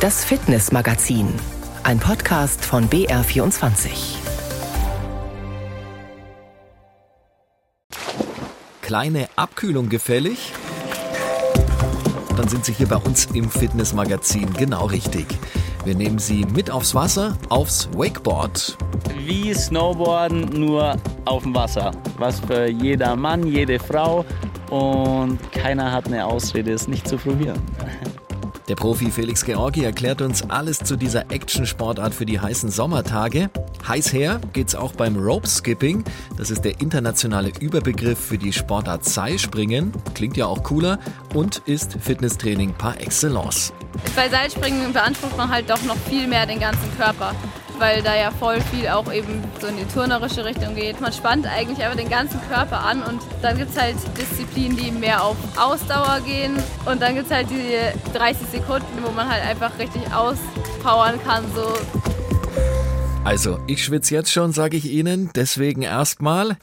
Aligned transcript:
Das 0.00 0.24
Fitnessmagazin, 0.24 1.28
ein 1.82 1.98
Podcast 1.98 2.64
von 2.64 2.88
BR24. 2.88 3.90
Kleine 8.80 9.28
Abkühlung 9.36 9.90
gefällig? 9.90 10.54
Dann 12.34 12.48
sind 12.48 12.64
Sie 12.64 12.72
hier 12.72 12.88
bei 12.88 12.96
uns 12.96 13.26
im 13.34 13.50
Fitnessmagazin 13.50 14.50
genau 14.54 14.86
richtig. 14.86 15.26
Wir 15.84 15.94
nehmen 15.94 16.18
Sie 16.18 16.46
mit 16.46 16.70
aufs 16.70 16.94
Wasser, 16.94 17.36
aufs 17.50 17.90
Wakeboard. 17.92 18.78
Wie 19.18 19.52
Snowboarden, 19.52 20.48
nur 20.58 20.96
auf 21.26 21.42
dem 21.42 21.54
Wasser. 21.54 21.90
Was 22.16 22.40
für 22.40 22.70
jeder 22.70 23.16
Mann, 23.16 23.46
jede 23.46 23.78
Frau. 23.78 24.24
Und 24.70 25.38
keiner 25.52 25.92
hat 25.92 26.06
eine 26.06 26.24
Ausrede, 26.24 26.72
es 26.72 26.88
nicht 26.88 27.06
zu 27.06 27.18
probieren. 27.18 27.60
Der 28.70 28.76
Profi 28.76 29.10
Felix 29.10 29.44
Georgi 29.44 29.82
erklärt 29.82 30.22
uns 30.22 30.48
alles 30.48 30.78
zu 30.78 30.94
dieser 30.94 31.32
Action-Sportart 31.32 32.14
für 32.14 32.24
die 32.24 32.38
heißen 32.38 32.70
Sommertage. 32.70 33.50
Heiß 33.88 34.12
her 34.12 34.40
geht's 34.52 34.76
auch 34.76 34.92
beim 34.92 35.16
Rope 35.16 35.48
Skipping. 35.48 36.04
Das 36.38 36.52
ist 36.52 36.64
der 36.64 36.80
internationale 36.80 37.50
Überbegriff 37.58 38.20
für 38.20 38.38
die 38.38 38.52
Sportart 38.52 39.04
Seilspringen. 39.04 39.92
Klingt 40.14 40.36
ja 40.36 40.46
auch 40.46 40.62
cooler 40.62 41.00
und 41.34 41.62
ist 41.66 41.96
Fitnesstraining 42.00 42.72
par 42.74 43.00
excellence. 43.00 43.72
Bei 44.14 44.28
Seilspringen 44.28 44.92
beansprucht 44.92 45.36
man 45.36 45.50
halt 45.50 45.68
doch 45.68 45.82
noch 45.82 45.96
viel 46.08 46.28
mehr 46.28 46.46
den 46.46 46.60
ganzen 46.60 46.96
Körper 46.96 47.34
weil 47.80 48.02
da 48.02 48.14
ja 48.14 48.30
voll 48.30 48.60
viel 48.60 48.88
auch 48.88 49.12
eben 49.12 49.42
so 49.60 49.66
in 49.66 49.78
die 49.78 49.86
turnerische 49.86 50.44
Richtung 50.44 50.74
geht. 50.74 51.00
Man 51.00 51.12
spannt 51.12 51.46
eigentlich 51.46 51.82
einfach 51.82 51.96
den 51.96 52.10
ganzen 52.10 52.40
Körper 52.48 52.80
an 52.80 53.02
und 53.02 53.20
dann 53.42 53.56
gibt 53.56 53.70
es 53.70 53.80
halt 53.80 53.96
Disziplinen, 54.16 54.76
die 54.76 54.90
mehr 54.92 55.24
auf 55.24 55.36
Ausdauer 55.56 56.20
gehen 56.24 56.56
und 56.84 57.00
dann 57.00 57.14
gibt 57.14 57.26
es 57.26 57.32
halt 57.32 57.48
die 57.50 57.76
30 58.16 58.46
Sekunden, 58.52 59.02
wo 59.02 59.10
man 59.10 59.28
halt 59.28 59.42
einfach 59.44 59.76
richtig 59.78 60.02
auspowern 60.12 61.18
kann. 61.24 61.44
So. 61.54 61.72
Also, 63.24 63.58
ich 63.66 63.84
schwitze 63.84 64.14
jetzt 64.14 64.32
schon, 64.32 64.52
sage 64.52 64.76
ich 64.76 64.86
Ihnen, 64.86 65.30
deswegen 65.34 65.82
erstmal 65.82 66.56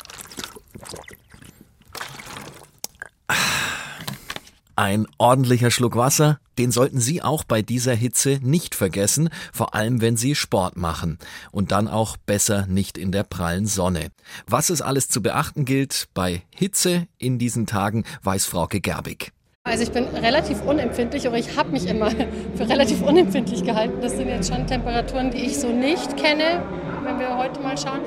Ein 4.80 5.08
ordentlicher 5.18 5.72
Schluck 5.72 5.96
Wasser, 5.96 6.38
den 6.60 6.72
sollten 6.72 7.00
Sie 7.00 7.24
auch 7.24 7.44
bei 7.44 7.64
dieser 7.64 7.96
Hitze 7.96 8.38
nicht 8.44 8.76
vergessen, 8.76 9.30
vor 9.52 9.74
allem 9.74 10.02
wenn 10.02 10.18
Sie 10.18 10.36
Sport 10.36 10.78
machen. 10.78 11.18
Und 11.52 11.72
dann 11.72 11.88
auch 11.88 12.16
besser 12.16 12.68
nicht 12.68 13.00
in 13.00 13.12
der 13.12 13.24
prallen 13.24 13.66
Sonne. 13.66 14.10
Was 14.46 14.70
es 14.70 14.84
alles 14.84 15.10
zu 15.10 15.24
beachten 15.24 15.66
gilt 15.66 16.10
bei 16.14 16.44
Hitze 16.54 17.08
in 17.18 17.40
diesen 17.40 17.66
Tagen, 17.66 18.04
weiß 18.22 18.46
Frauke 18.46 18.80
Gerbig. 18.80 19.32
Also 19.64 19.82
ich 19.82 19.92
bin 19.92 20.04
relativ 20.10 20.62
unempfindlich, 20.62 21.26
aber 21.26 21.40
ich 21.40 21.58
habe 21.58 21.72
mich 21.72 21.88
immer 21.88 22.12
für 22.12 22.70
relativ 22.70 23.02
unempfindlich 23.02 23.64
gehalten. 23.64 24.00
Das 24.00 24.12
sind 24.12 24.28
jetzt 24.28 24.54
schon 24.54 24.68
Temperaturen, 24.68 25.32
die 25.32 25.40
ich 25.40 25.60
so 25.60 25.70
nicht 25.70 26.18
kenne, 26.18 26.64
wenn 27.04 27.18
wir 27.18 27.36
heute 27.36 27.60
mal 27.62 27.80
schauen. 27.80 28.02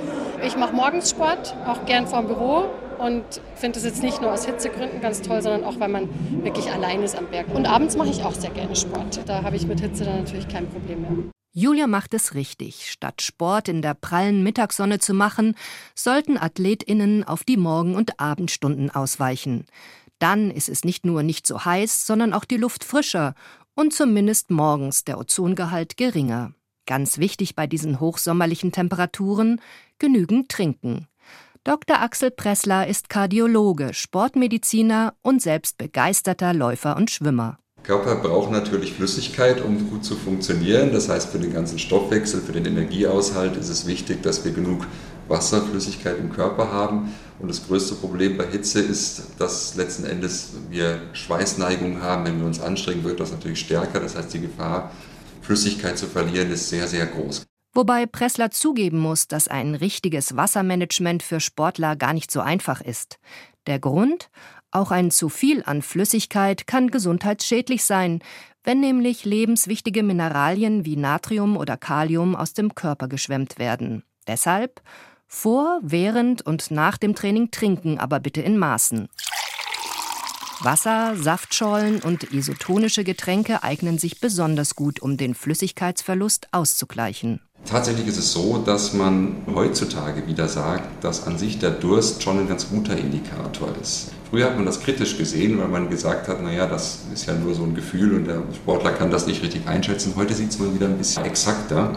Ich 0.47 0.57
mache 0.57 0.73
morgens 0.73 1.11
Sport, 1.11 1.53
auch 1.67 1.85
gern 1.85 2.07
vorm 2.07 2.29
Büro 2.29 2.71
und 3.01 3.25
finde 3.55 3.79
es 3.79 3.85
jetzt 3.85 4.03
nicht 4.03 4.21
nur 4.21 4.33
aus 4.33 4.45
Hitzegründen 4.45 5.01
ganz 5.01 5.23
toll, 5.23 5.43
sondern 5.43 5.65
auch, 5.65 5.81
weil 5.81 5.89
man 5.89 6.09
wirklich 6.45 6.71
allein 6.71 7.03
ist 7.03 7.17
am 7.17 7.27
Berg. 7.27 7.47
Und 7.55 7.67
abends 7.67 7.97
mache 7.97 8.11
ich 8.11 8.23
auch 8.23 8.35
sehr 8.35 8.51
gerne 8.51 8.77
Sport. 8.77 9.21
Da 9.27 9.43
habe 9.43 9.57
ich 9.57 9.67
mit 9.67 9.81
Hitze 9.81 10.05
dann 10.05 10.19
natürlich 10.19 10.49
kein 10.49 10.69
Problem 10.69 11.01
mehr. 11.01 11.11
Julia 11.53 11.89
macht 11.89 12.15
es 12.15 12.35
richtig. 12.35 12.91
Statt 12.91 13.23
Sport 13.23 13.69
in 13.69 13.83
der 13.83 13.95
prallen 13.95 14.45
Mittagssonne 14.45 15.01
zu 15.01 15.15
machen, 15.15 15.57
sollten 15.97 16.39
AthletInnen 16.39 17.25
auf 17.25 17.43
die 17.43 17.57
Morgen- 17.57 17.97
und 17.97 18.21
Abendstunden 18.21 18.91
ausweichen. 18.91 19.67
Dann 20.21 20.51
ist 20.51 20.69
es 20.69 20.85
nicht 20.85 21.05
nur 21.05 21.23
nicht 21.23 21.47
so 21.47 21.65
heiß, 21.65 22.07
sondern 22.07 22.35
auch 22.35 22.45
die 22.45 22.59
Luft 22.59 22.85
frischer 22.85 23.35
und 23.75 23.93
zumindest 23.93 24.51
morgens 24.51 25.03
der 25.05 25.19
Ozongehalt 25.19 25.97
geringer. 25.97 26.53
Ganz 26.87 27.19
wichtig 27.19 27.57
bei 27.57 27.67
diesen 27.67 27.99
hochsommerlichen 27.99 28.71
Temperaturen, 28.71 29.61
genügend 29.99 30.51
trinken. 30.51 31.09
Dr. 31.63 32.01
Axel 32.01 32.31
Pressler 32.31 32.87
ist 32.87 33.11
Kardiologe, 33.11 33.93
Sportmediziner 33.93 35.13
und 35.21 35.43
selbst 35.43 35.77
begeisterter 35.77 36.55
Läufer 36.55 36.97
und 36.97 37.11
Schwimmer. 37.11 37.59
Körper 37.83 38.17
braucht 38.17 38.51
natürlich 38.51 38.95
Flüssigkeit, 38.95 39.63
um 39.63 39.91
gut 39.91 40.03
zu 40.03 40.17
funktionieren. 40.17 40.91
Das 40.91 41.11
heißt, 41.11 41.29
für 41.29 41.39
den 41.39 41.53
ganzen 41.53 41.79
Stoffwechsel, 41.79 42.41
für 42.41 42.53
den 42.53 42.65
Energieaushalt 42.65 43.59
ist 43.59 43.69
es 43.69 43.87
wichtig, 43.87 44.23
dass 44.23 44.43
wir 44.43 44.53
genug 44.53 44.87
Wasserflüssigkeit 45.29 46.19
im 46.19 46.33
Körper 46.33 46.73
haben. 46.73 47.13
Und 47.39 47.49
das 47.49 47.67
größte 47.67 47.95
Problem 47.97 48.39
bei 48.39 48.47
Hitze 48.47 48.81
ist, 48.81 49.25
dass 49.39 49.75
letzten 49.77 50.05
Endes 50.05 50.53
wir 50.71 51.03
Schweißneigung 51.13 52.01
haben. 52.01 52.25
Wenn 52.25 52.39
wir 52.39 52.47
uns 52.47 52.61
anstrengen, 52.61 53.05
wird 53.05 53.21
das 53.21 53.33
natürlich 53.33 53.61
stärker. 53.61 54.01
Das 54.01 54.17
heißt, 54.17 54.33
die 54.33 54.41
Gefahr, 54.41 54.93
Flüssigkeit 55.43 55.99
zu 55.99 56.07
verlieren, 56.07 56.51
ist 56.51 56.71
sehr, 56.71 56.87
sehr 56.87 57.05
groß. 57.05 57.43
Wobei 57.73 58.07
Pressler 58.07 58.51
zugeben 58.51 58.99
muss, 58.99 59.29
dass 59.29 59.47
ein 59.47 59.75
richtiges 59.75 60.37
Wassermanagement 60.37 61.23
für 61.23 61.39
Sportler 61.41 61.95
gar 61.95 62.13
nicht 62.13 62.31
so 62.31 62.41
einfach 62.41 62.81
ist. 62.81 63.19
Der 63.67 63.79
Grund? 63.79 64.31
Auch 64.73 64.91
ein 64.91 65.11
zu 65.11 65.29
viel 65.29 65.63
an 65.65 65.83
Flüssigkeit 65.83 66.67
kann 66.67 66.91
gesundheitsschädlich 66.91 67.85
sein, 67.85 68.21
wenn 68.65 68.81
nämlich 68.81 69.25
lebenswichtige 69.25 70.03
Mineralien 70.03 70.85
wie 70.85 70.97
Natrium 70.97 71.57
oder 71.57 71.77
Kalium 71.77 72.37
aus 72.37 72.55
dem 72.55 72.75
Körper 72.75 73.09
geschwemmt 73.09 73.59
werden. 73.59 74.05
Deshalb 74.27 74.83
vor, 75.27 75.79
während 75.83 76.43
und 76.43 76.73
nach 76.73 76.99
dem 76.99 77.15
Training 77.15 77.53
trinken, 77.53 77.99
aber 77.99 78.19
bitte 78.19 78.43
in 78.43 78.59
Maßen. 78.59 79.09
Wasser, 80.63 81.17
Saftschollen 81.17 82.03
und 82.03 82.25
isotonische 82.35 83.03
Getränke 83.03 83.63
eignen 83.63 83.97
sich 83.97 84.21
besonders 84.21 84.75
gut, 84.75 85.01
um 85.01 85.17
den 85.17 85.35
Flüssigkeitsverlust 85.35 86.49
auszugleichen. 86.53 87.41
Tatsächlich 87.65 88.09
ist 88.09 88.19
es 88.19 88.33
so, 88.33 88.59
dass 88.59 88.95
man 88.95 89.43
heutzutage 89.55 90.27
wieder 90.27 90.49
sagt, 90.49 91.05
dass 91.05 91.27
an 91.27 91.39
sich 91.39 91.59
der 91.59 91.71
Durst 91.71 92.23
schon 92.23 92.39
ein 92.41 92.49
ganz 92.49 92.69
guter 92.69 92.97
Indikator 92.97 93.69
ist. 93.81 94.11
Früher 94.29 94.47
hat 94.47 94.57
man 94.57 94.67
das 94.67 94.81
kritisch 94.81 95.19
gesehen, 95.19 95.59
weil 95.59 95.69
man 95.69 95.91
gesagt 95.91 96.29
hat, 96.29 96.43
naja, 96.43 96.67
das 96.67 97.05
ist 97.13 97.27
ja 97.27 97.35
nur 97.35 97.55
so 97.55 97.65
ein 97.65 97.75
Gefühl 97.75 98.15
und 98.15 98.27
der 98.27 98.43
Sportler 98.55 98.93
kann 98.93 99.11
das 99.11 99.27
nicht 99.27 99.43
richtig 99.43 99.67
einschätzen. 99.67 100.15
Heute 100.17 100.35
sieht 100.35 100.51
es 100.51 100.59
mal 100.59 100.75
wieder 100.75 100.87
ein 100.87 100.99
bisschen 100.99 101.25
exakter. 101.25 101.97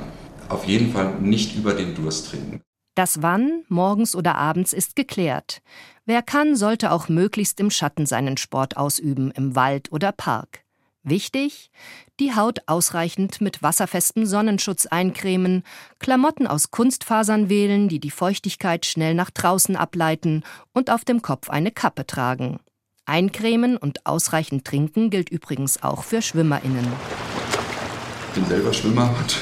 Auf 0.50 0.66
jeden 0.66 0.92
Fall 0.92 1.16
nicht 1.22 1.56
über 1.56 1.74
den 1.74 1.96
Durst 1.96 2.30
trinken. 2.30 2.62
Das 2.96 3.24
Wann, 3.24 3.64
morgens 3.70 4.16
oder 4.16 4.36
abends, 4.36 4.74
ist 4.74 4.96
geklärt. 4.96 5.62
Wer 6.06 6.22
kann, 6.22 6.56
sollte 6.56 6.92
auch 6.92 7.10
möglichst 7.10 7.60
im 7.60 7.72
Schatten 7.72 8.06
seinen 8.06 8.38
Sport 8.38 8.78
ausüben, 8.78 9.32
im 9.32 9.56
Wald 9.56 9.92
oder 9.92 10.12
Park. 10.12 10.64
Wichtig, 11.02 11.72
die 12.20 12.36
Haut 12.36 12.60
ausreichend 12.68 13.42
mit 13.42 13.64
wasserfestem 13.64 14.26
Sonnenschutz 14.26 14.86
eincremen, 14.86 15.64
Klamotten 16.00 16.46
aus 16.48 16.72
Kunstfasern 16.72 17.50
wählen, 17.50 17.90
die 17.90 18.00
die 18.00 18.12
Feuchtigkeit 18.12 18.86
schnell 18.86 19.16
nach 19.16 19.32
draußen 19.32 19.76
ableiten 19.76 20.44
und 20.74 20.92
auf 20.92 21.06
dem 21.06 21.22
Kopf 21.22 21.50
eine 21.50 21.72
Kappe 21.72 22.06
tragen. 22.06 22.60
Eincremen 23.06 23.78
und 23.78 24.06
ausreichend 24.06 24.66
trinken 24.66 25.10
gilt 25.10 25.30
übrigens 25.30 25.82
auch 25.84 26.04
für 26.04 26.22
SchwimmerInnen. 26.22 26.88
Ich 28.30 28.34
bin 28.36 28.46
selber 28.46 28.74
Schwimmer 28.74 29.14
und 29.20 29.36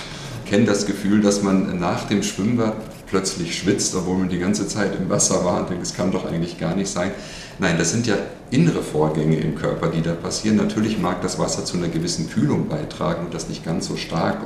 kenne 0.46 0.66
das 0.66 0.86
Gefühl, 0.86 1.22
dass 1.22 1.44
man 1.44 1.80
nach 1.80 2.08
dem 2.08 2.24
Schwimmbad 2.24 2.76
plötzlich 3.08 3.58
schwitzt, 3.58 3.94
obwohl 3.96 4.18
man 4.18 4.30
die 4.30 4.40
ganze 4.40 4.68
Zeit 4.68 4.96
im 4.96 5.10
Wasser 5.10 5.46
war 5.46 5.60
und 5.60 5.70
denkt, 5.70 5.84
das 5.84 5.94
kann 5.94 6.12
doch 6.12 6.26
eigentlich 6.26 6.58
gar 6.58 6.76
nicht 6.76 6.90
sein. 6.90 7.12
Nein, 7.62 7.78
das 7.78 7.92
sind 7.92 8.08
ja 8.08 8.16
innere 8.50 8.82
Vorgänge 8.82 9.36
im 9.36 9.54
Körper, 9.54 9.90
die 9.90 10.02
da 10.02 10.14
passieren. 10.14 10.58
Natürlich 10.58 10.98
mag 10.98 11.22
das 11.22 11.38
Wasser 11.38 11.64
zu 11.64 11.78
einer 11.78 11.90
gewissen 11.90 12.28
Kühlung 12.28 12.68
beitragen 12.68 13.26
und 13.26 13.36
das 13.36 13.50
nicht 13.50 13.64
ganz 13.64 13.86
so 13.86 13.98
stark 13.98 14.40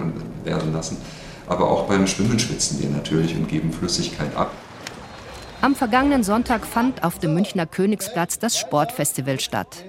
werden 0.43 0.73
lassen. 0.73 0.97
Aber 1.47 1.71
auch 1.71 1.87
beim 1.87 2.07
Schwimmen 2.07 2.37
schwitzen 2.37 2.81
wir 2.81 2.89
natürlich 2.89 3.33
und 3.33 3.47
geben 3.47 3.71
Flüssigkeit 3.71 4.35
ab. 4.35 4.51
Am 5.61 5.75
vergangenen 5.75 6.23
Sonntag 6.23 6.65
fand 6.65 7.05
auf 7.05 7.17
dem 7.17 7.33
Münchner 7.33 7.65
Königsplatz 7.65 8.37
das 8.37 8.59
Sportfestival 8.59 9.39
statt. 9.39 9.85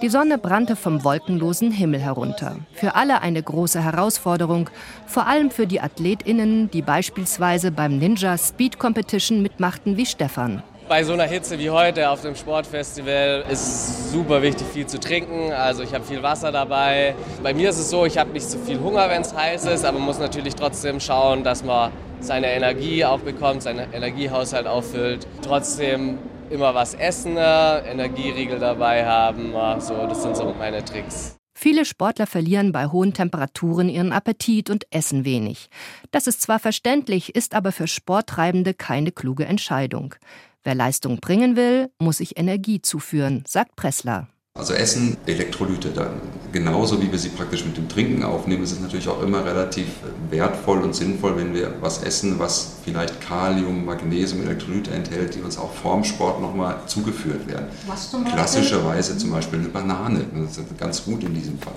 Die 0.00 0.08
Sonne 0.08 0.38
brannte 0.38 0.76
vom 0.76 1.02
wolkenlosen 1.02 1.72
Himmel 1.72 1.98
herunter. 1.98 2.58
Für 2.74 2.94
alle 2.94 3.20
eine 3.20 3.42
große 3.42 3.82
Herausforderung, 3.82 4.70
vor 5.08 5.26
allem 5.26 5.50
für 5.50 5.66
die 5.66 5.80
AthletInnen, 5.80 6.70
die 6.70 6.82
beispielsweise 6.82 7.72
beim 7.72 7.98
Ninja 7.98 8.38
Speed 8.38 8.78
Competition 8.78 9.42
mitmachten 9.42 9.96
wie 9.96 10.06
Stefan 10.06 10.62
bei 10.90 11.04
so 11.04 11.12
einer 11.12 11.22
Hitze 11.22 11.56
wie 11.60 11.70
heute 11.70 12.10
auf 12.10 12.22
dem 12.22 12.34
Sportfestival 12.34 13.44
ist 13.48 14.10
super 14.10 14.42
wichtig, 14.42 14.66
viel 14.66 14.88
zu 14.88 14.98
trinken. 14.98 15.52
Also 15.52 15.84
ich 15.84 15.94
habe 15.94 16.04
viel 16.04 16.20
Wasser 16.24 16.50
dabei. 16.50 17.14
Bei 17.44 17.54
mir 17.54 17.70
ist 17.70 17.78
es 17.78 17.90
so, 17.90 18.06
ich 18.06 18.18
habe 18.18 18.32
nicht 18.32 18.44
so 18.44 18.58
viel 18.58 18.80
Hunger, 18.80 19.08
wenn 19.08 19.22
es 19.22 19.32
heiß 19.32 19.66
ist, 19.66 19.84
aber 19.84 19.98
man 19.98 20.06
muss 20.08 20.18
natürlich 20.18 20.56
trotzdem 20.56 20.98
schauen, 20.98 21.44
dass 21.44 21.62
man 21.62 21.92
seine 22.18 22.48
Energie 22.48 23.04
auch 23.04 23.20
bekommt, 23.20 23.62
seinen 23.62 23.92
Energiehaushalt 23.92 24.66
auffüllt. 24.66 25.28
Trotzdem 25.42 26.18
immer 26.50 26.74
was 26.74 26.94
essen, 26.94 27.36
Energieriegel 27.36 28.58
dabei 28.58 29.06
haben. 29.06 29.52
So, 29.78 29.94
das 30.08 30.24
sind 30.24 30.36
so 30.36 30.52
meine 30.58 30.84
Tricks. 30.84 31.36
Viele 31.54 31.84
Sportler 31.84 32.26
verlieren 32.26 32.72
bei 32.72 32.86
hohen 32.86 33.12
Temperaturen 33.14 33.88
ihren 33.88 34.12
Appetit 34.12 34.70
und 34.70 34.86
essen 34.90 35.24
wenig. 35.24 35.68
Das 36.10 36.26
ist 36.26 36.42
zwar 36.42 36.58
verständlich, 36.58 37.36
ist 37.36 37.54
aber 37.54 37.70
für 37.70 37.86
Sporttreibende 37.86 38.74
keine 38.74 39.12
kluge 39.12 39.44
Entscheidung. 39.44 40.16
Wer 40.62 40.74
Leistung 40.74 41.20
bringen 41.20 41.56
will, 41.56 41.90
muss 41.98 42.18
sich 42.18 42.38
Energie 42.38 42.82
zuführen, 42.82 43.44
sagt 43.46 43.76
Pressler. 43.76 44.28
Also 44.52 44.74
Essen, 44.74 45.16
Elektrolyte 45.24 45.88
dann. 45.88 46.20
Genauso 46.52 47.00
wie 47.00 47.10
wir 47.10 47.18
sie 47.18 47.30
praktisch 47.30 47.64
mit 47.64 47.78
dem 47.78 47.88
Trinken 47.88 48.22
aufnehmen, 48.24 48.64
ist 48.64 48.72
es 48.72 48.80
natürlich 48.80 49.08
auch 49.08 49.22
immer 49.22 49.42
relativ 49.44 49.86
wertvoll 50.28 50.82
und 50.82 50.94
sinnvoll, 50.94 51.36
wenn 51.38 51.54
wir 51.54 51.76
was 51.80 52.02
essen, 52.02 52.38
was 52.38 52.74
vielleicht 52.84 53.22
Kalium, 53.22 53.86
Magnesium, 53.86 54.42
Elektrolyte 54.42 54.90
enthält, 54.90 55.34
die 55.34 55.40
uns 55.40 55.56
auch 55.56 55.72
vorm 55.72 56.04
Sport 56.04 56.42
nochmal 56.42 56.82
zugeführt 56.86 57.46
werden. 57.48 57.68
Was 57.86 58.10
zum? 58.10 58.24
Klassischerweise 58.24 59.16
zum 59.16 59.30
Beispiel 59.30 59.60
eine 59.60 59.68
Banane. 59.68 60.26
Das 60.34 60.58
ist 60.58 60.76
ganz 60.76 61.04
gut 61.04 61.24
in 61.24 61.32
diesem 61.32 61.58
Fall. 61.58 61.72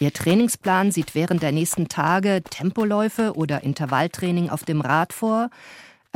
Ihr 0.00 0.12
Trainingsplan 0.12 0.90
sieht 0.90 1.14
während 1.14 1.42
der 1.42 1.52
nächsten 1.52 1.88
Tage 1.88 2.42
Tempoläufe 2.42 3.34
oder 3.34 3.62
Intervalltraining 3.62 4.50
auf 4.50 4.64
dem 4.64 4.80
Rad 4.80 5.12
vor. 5.12 5.50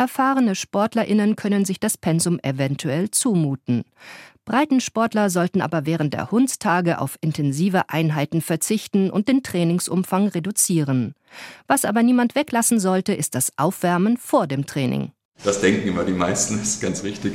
Erfahrene 0.00 0.54
Sportlerinnen 0.54 1.36
können 1.36 1.66
sich 1.66 1.78
das 1.78 1.98
Pensum 1.98 2.40
eventuell 2.42 3.10
zumuten. 3.10 3.84
Breitensportler 4.46 5.28
sollten 5.28 5.60
aber 5.60 5.84
während 5.84 6.14
der 6.14 6.30
Hundstage 6.30 7.02
auf 7.02 7.18
intensive 7.20 7.90
Einheiten 7.90 8.40
verzichten 8.40 9.10
und 9.10 9.28
den 9.28 9.42
Trainingsumfang 9.42 10.28
reduzieren. 10.28 11.14
Was 11.66 11.84
aber 11.84 12.02
niemand 12.02 12.34
weglassen 12.34 12.80
sollte, 12.80 13.12
ist 13.12 13.34
das 13.34 13.52
Aufwärmen 13.58 14.16
vor 14.16 14.46
dem 14.46 14.64
Training. 14.64 15.12
Das 15.44 15.60
denken 15.60 15.86
immer 15.86 16.04
die 16.04 16.12
meisten, 16.12 16.56
das 16.58 16.68
ist 16.68 16.80
ganz 16.80 17.04
wichtig. 17.04 17.34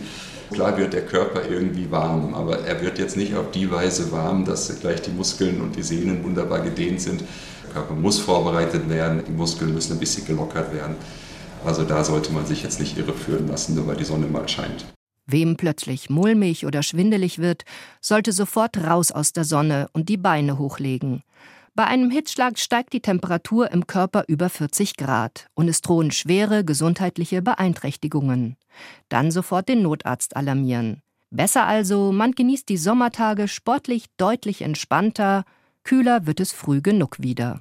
Klar 0.52 0.76
wird 0.76 0.94
der 0.94 1.06
Körper 1.06 1.48
irgendwie 1.48 1.92
warm, 1.92 2.34
aber 2.34 2.66
er 2.66 2.82
wird 2.82 2.98
jetzt 2.98 3.16
nicht 3.16 3.36
auf 3.36 3.52
die 3.52 3.70
Weise 3.70 4.12
warm, 4.12 4.44
dass 4.44 4.80
gleich 4.80 5.04
die 5.04 5.12
Muskeln 5.12 5.62
und 5.62 5.76
die 5.76 5.84
Sehnen 5.84 6.24
wunderbar 6.24 6.62
gedehnt 6.62 7.00
sind. 7.00 7.22
Der 7.66 7.74
Körper 7.74 7.94
muss 7.94 8.18
vorbereitet 8.18 8.90
werden, 8.90 9.22
die 9.24 9.34
Muskeln 9.34 9.72
müssen 9.72 9.94
ein 9.94 10.00
bisschen 10.00 10.26
gelockert 10.26 10.74
werden. 10.74 10.96
Also 11.66 11.84
da 11.84 12.04
sollte 12.04 12.32
man 12.32 12.46
sich 12.46 12.64
jetzt 12.64 12.80
nicht 12.80 12.98
irreführen 12.98 13.48
lassen, 13.48 13.76
nur 13.76 13.88
weil 13.88 13.98
die 13.98 14.06
Sonne 14.06 14.28
mal 14.28 14.48
scheint. 14.48 14.86
Wem 15.26 15.58
plötzlich 15.58 16.10
mulmig 16.10 16.66
oder 16.66 16.84
schwindelig 16.84 17.40
wird, 17.40 17.66
sollte 18.00 18.32
sofort 18.32 18.78
raus 18.78 19.12
aus 19.12 19.34
der 19.34 19.44
Sonne 19.44 19.88
und 19.92 20.08
die 20.08 20.18
Beine 20.18 20.60
hochlegen. 20.60 21.24
Bei 21.74 21.86
einem 21.86 22.12
Hitzschlag 22.12 22.58
steigt 22.60 22.94
die 22.94 23.02
Temperatur 23.02 23.72
im 23.72 23.88
Körper 23.88 24.24
über 24.28 24.50
40 24.50 24.96
Grad 24.96 25.48
und 25.56 25.68
es 25.68 25.82
drohen 25.82 26.12
schwere 26.12 26.64
gesundheitliche 26.64 27.42
Beeinträchtigungen. 27.42 28.56
Dann 29.10 29.32
sofort 29.32 29.68
den 29.68 29.82
Notarzt 29.82 30.38
alarmieren. 30.38 31.02
Besser 31.32 31.66
also, 31.66 32.14
man 32.14 32.32
genießt 32.32 32.70
die 32.70 32.78
Sommertage 32.78 33.48
sportlich 33.48 34.06
deutlich 34.16 34.62
entspannter, 34.62 35.44
kühler 35.84 36.28
wird 36.28 36.40
es 36.40 36.54
früh 36.54 36.82
genug 36.82 37.18
wieder. 37.20 37.60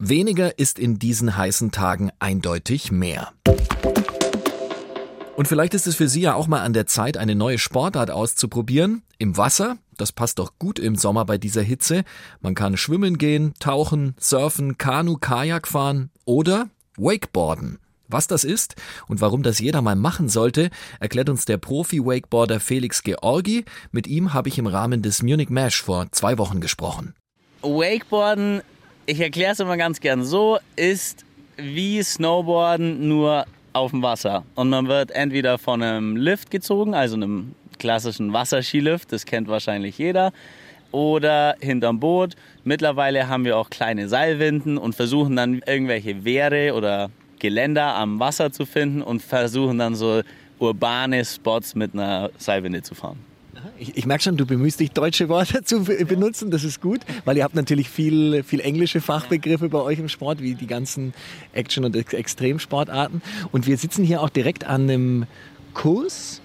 Weniger 0.00 0.60
ist 0.60 0.78
in 0.78 1.00
diesen 1.00 1.36
heißen 1.36 1.72
Tagen 1.72 2.12
eindeutig 2.20 2.92
mehr. 2.92 3.32
Und 5.34 5.48
vielleicht 5.48 5.74
ist 5.74 5.88
es 5.88 5.96
für 5.96 6.06
Sie 6.06 6.20
ja 6.20 6.34
auch 6.34 6.46
mal 6.46 6.60
an 6.60 6.72
der 6.72 6.86
Zeit, 6.86 7.16
eine 7.16 7.34
neue 7.34 7.58
Sportart 7.58 8.12
auszuprobieren. 8.12 9.02
Im 9.18 9.36
Wasser, 9.36 9.76
das 9.96 10.12
passt 10.12 10.38
doch 10.38 10.52
gut 10.60 10.78
im 10.78 10.94
Sommer 10.94 11.24
bei 11.24 11.36
dieser 11.36 11.62
Hitze. 11.62 12.04
Man 12.40 12.54
kann 12.54 12.76
schwimmen 12.76 13.18
gehen, 13.18 13.54
tauchen, 13.58 14.14
surfen, 14.20 14.78
Kanu, 14.78 15.16
Kajak 15.16 15.66
fahren 15.66 16.10
oder 16.24 16.70
Wakeboarden. 16.96 17.80
Was 18.06 18.28
das 18.28 18.44
ist 18.44 18.76
und 19.08 19.20
warum 19.20 19.42
das 19.42 19.58
jeder 19.58 19.82
mal 19.82 19.96
machen 19.96 20.28
sollte, 20.28 20.70
erklärt 21.00 21.28
uns 21.28 21.44
der 21.44 21.58
Profi-Wakeboarder 21.58 22.60
Felix 22.60 23.02
Georgi. 23.02 23.64
Mit 23.90 24.06
ihm 24.06 24.32
habe 24.32 24.48
ich 24.48 24.58
im 24.58 24.68
Rahmen 24.68 25.02
des 25.02 25.24
Munich 25.24 25.50
Mash 25.50 25.82
vor 25.82 26.06
zwei 26.12 26.38
Wochen 26.38 26.60
gesprochen. 26.60 27.14
Wakeboarden, 27.62 28.62
ich 29.08 29.20
erkläre 29.20 29.52
es 29.52 29.60
immer 29.60 29.78
ganz 29.78 30.00
gern 30.00 30.22
so, 30.22 30.58
ist 30.76 31.24
wie 31.56 32.02
Snowboarden 32.02 33.08
nur 33.08 33.46
auf 33.72 33.90
dem 33.90 34.02
Wasser. 34.02 34.44
Und 34.54 34.68
man 34.68 34.86
wird 34.86 35.12
entweder 35.12 35.56
von 35.56 35.82
einem 35.82 36.14
Lift 36.14 36.50
gezogen, 36.50 36.94
also 36.94 37.16
einem 37.16 37.54
klassischen 37.78 38.34
Wasserskilift, 38.34 39.10
das 39.10 39.24
kennt 39.24 39.48
wahrscheinlich 39.48 39.96
jeder, 39.96 40.32
oder 40.92 41.56
hinterm 41.60 42.00
Boot. 42.00 42.34
Mittlerweile 42.64 43.28
haben 43.28 43.46
wir 43.46 43.56
auch 43.56 43.70
kleine 43.70 44.10
Seilwinden 44.10 44.76
und 44.76 44.94
versuchen 44.94 45.36
dann 45.36 45.62
irgendwelche 45.66 46.24
Wehre 46.24 46.74
oder 46.74 47.10
Geländer 47.38 47.94
am 47.94 48.20
Wasser 48.20 48.52
zu 48.52 48.66
finden 48.66 49.00
und 49.00 49.22
versuchen 49.22 49.78
dann 49.78 49.94
so 49.94 50.20
urbane 50.58 51.24
Spots 51.24 51.74
mit 51.74 51.94
einer 51.94 52.28
Seilwinde 52.36 52.82
zu 52.82 52.94
fahren. 52.94 53.27
Ich, 53.78 53.96
ich 53.96 54.06
merke 54.06 54.24
schon, 54.24 54.36
du 54.36 54.46
bemühst 54.46 54.80
dich, 54.80 54.90
deutsche 54.90 55.28
Worte 55.28 55.62
zu 55.64 55.84
benutzen. 55.84 56.50
Das 56.50 56.64
ist 56.64 56.80
gut, 56.80 57.00
weil 57.24 57.36
ihr 57.36 57.44
habt 57.44 57.54
natürlich 57.54 57.88
viel, 57.88 58.42
viel 58.42 58.60
englische 58.60 59.00
Fachbegriffe 59.00 59.68
bei 59.68 59.78
euch 59.78 59.98
im 59.98 60.08
Sport, 60.08 60.40
wie 60.40 60.54
die 60.54 60.66
ganzen 60.66 61.14
Action- 61.52 61.84
und 61.84 61.96
Extremsportarten. 61.96 63.22
Und 63.52 63.66
wir 63.66 63.76
sitzen 63.76 64.04
hier 64.04 64.22
auch 64.22 64.30
direkt 64.30 64.64
an 64.64 64.82
einem 64.82 65.26
Kurs 65.74 66.40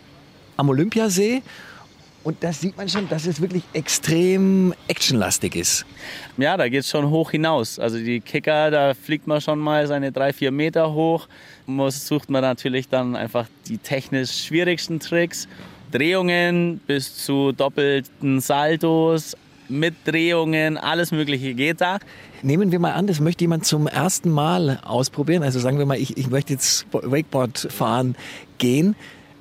am 0.57 0.69
Olympiasee. 0.69 1.41
Und 2.23 2.41
da 2.41 2.53
sieht 2.53 2.77
man 2.77 2.87
schon, 2.87 3.09
dass 3.09 3.25
es 3.25 3.41
wirklich 3.41 3.63
extrem 3.73 4.73
actionlastig 4.87 5.57
ist. 5.57 5.85
Ja, 6.37 6.55
da 6.55 6.69
geht 6.69 6.81
es 6.81 6.89
schon 6.89 7.09
hoch 7.09 7.31
hinaus. 7.31 7.79
Also 7.79 7.97
die 7.97 8.21
Kicker, 8.21 8.71
da 8.71 8.93
fliegt 8.93 9.27
man 9.27 9.41
schon 9.41 9.59
mal 9.59 9.87
seine 9.87 10.13
drei, 10.13 10.31
vier 10.31 10.51
Meter 10.51 10.93
hoch. 10.93 11.27
Muss, 11.65 12.07
sucht 12.07 12.29
man 12.29 12.41
natürlich 12.41 12.87
dann 12.87 13.17
einfach 13.17 13.47
die 13.67 13.77
technisch 13.77 14.45
schwierigsten 14.45 15.01
Tricks 15.01 15.49
Drehungen 15.93 16.81
bis 16.87 17.23
zu 17.23 17.51
doppelten 17.51 18.41
Saltos, 18.41 19.37
mit 19.69 19.95
Drehungen, 20.05 20.77
alles 20.77 21.11
Mögliche 21.11 21.53
geht 21.53 21.81
da. 21.81 21.99
Nehmen 22.41 22.71
wir 22.71 22.79
mal 22.79 22.91
an, 22.93 23.07
das 23.07 23.19
möchte 23.19 23.43
jemand 23.43 23.65
zum 23.65 23.87
ersten 23.87 24.29
Mal 24.29 24.79
ausprobieren. 24.83 25.43
Also 25.43 25.59
sagen 25.59 25.77
wir 25.77 25.85
mal, 25.85 25.97
ich, 25.97 26.17
ich 26.17 26.29
möchte 26.29 26.53
jetzt 26.53 26.85
Wakeboard 26.91 27.67
fahren 27.71 28.15
gehen. 28.57 28.95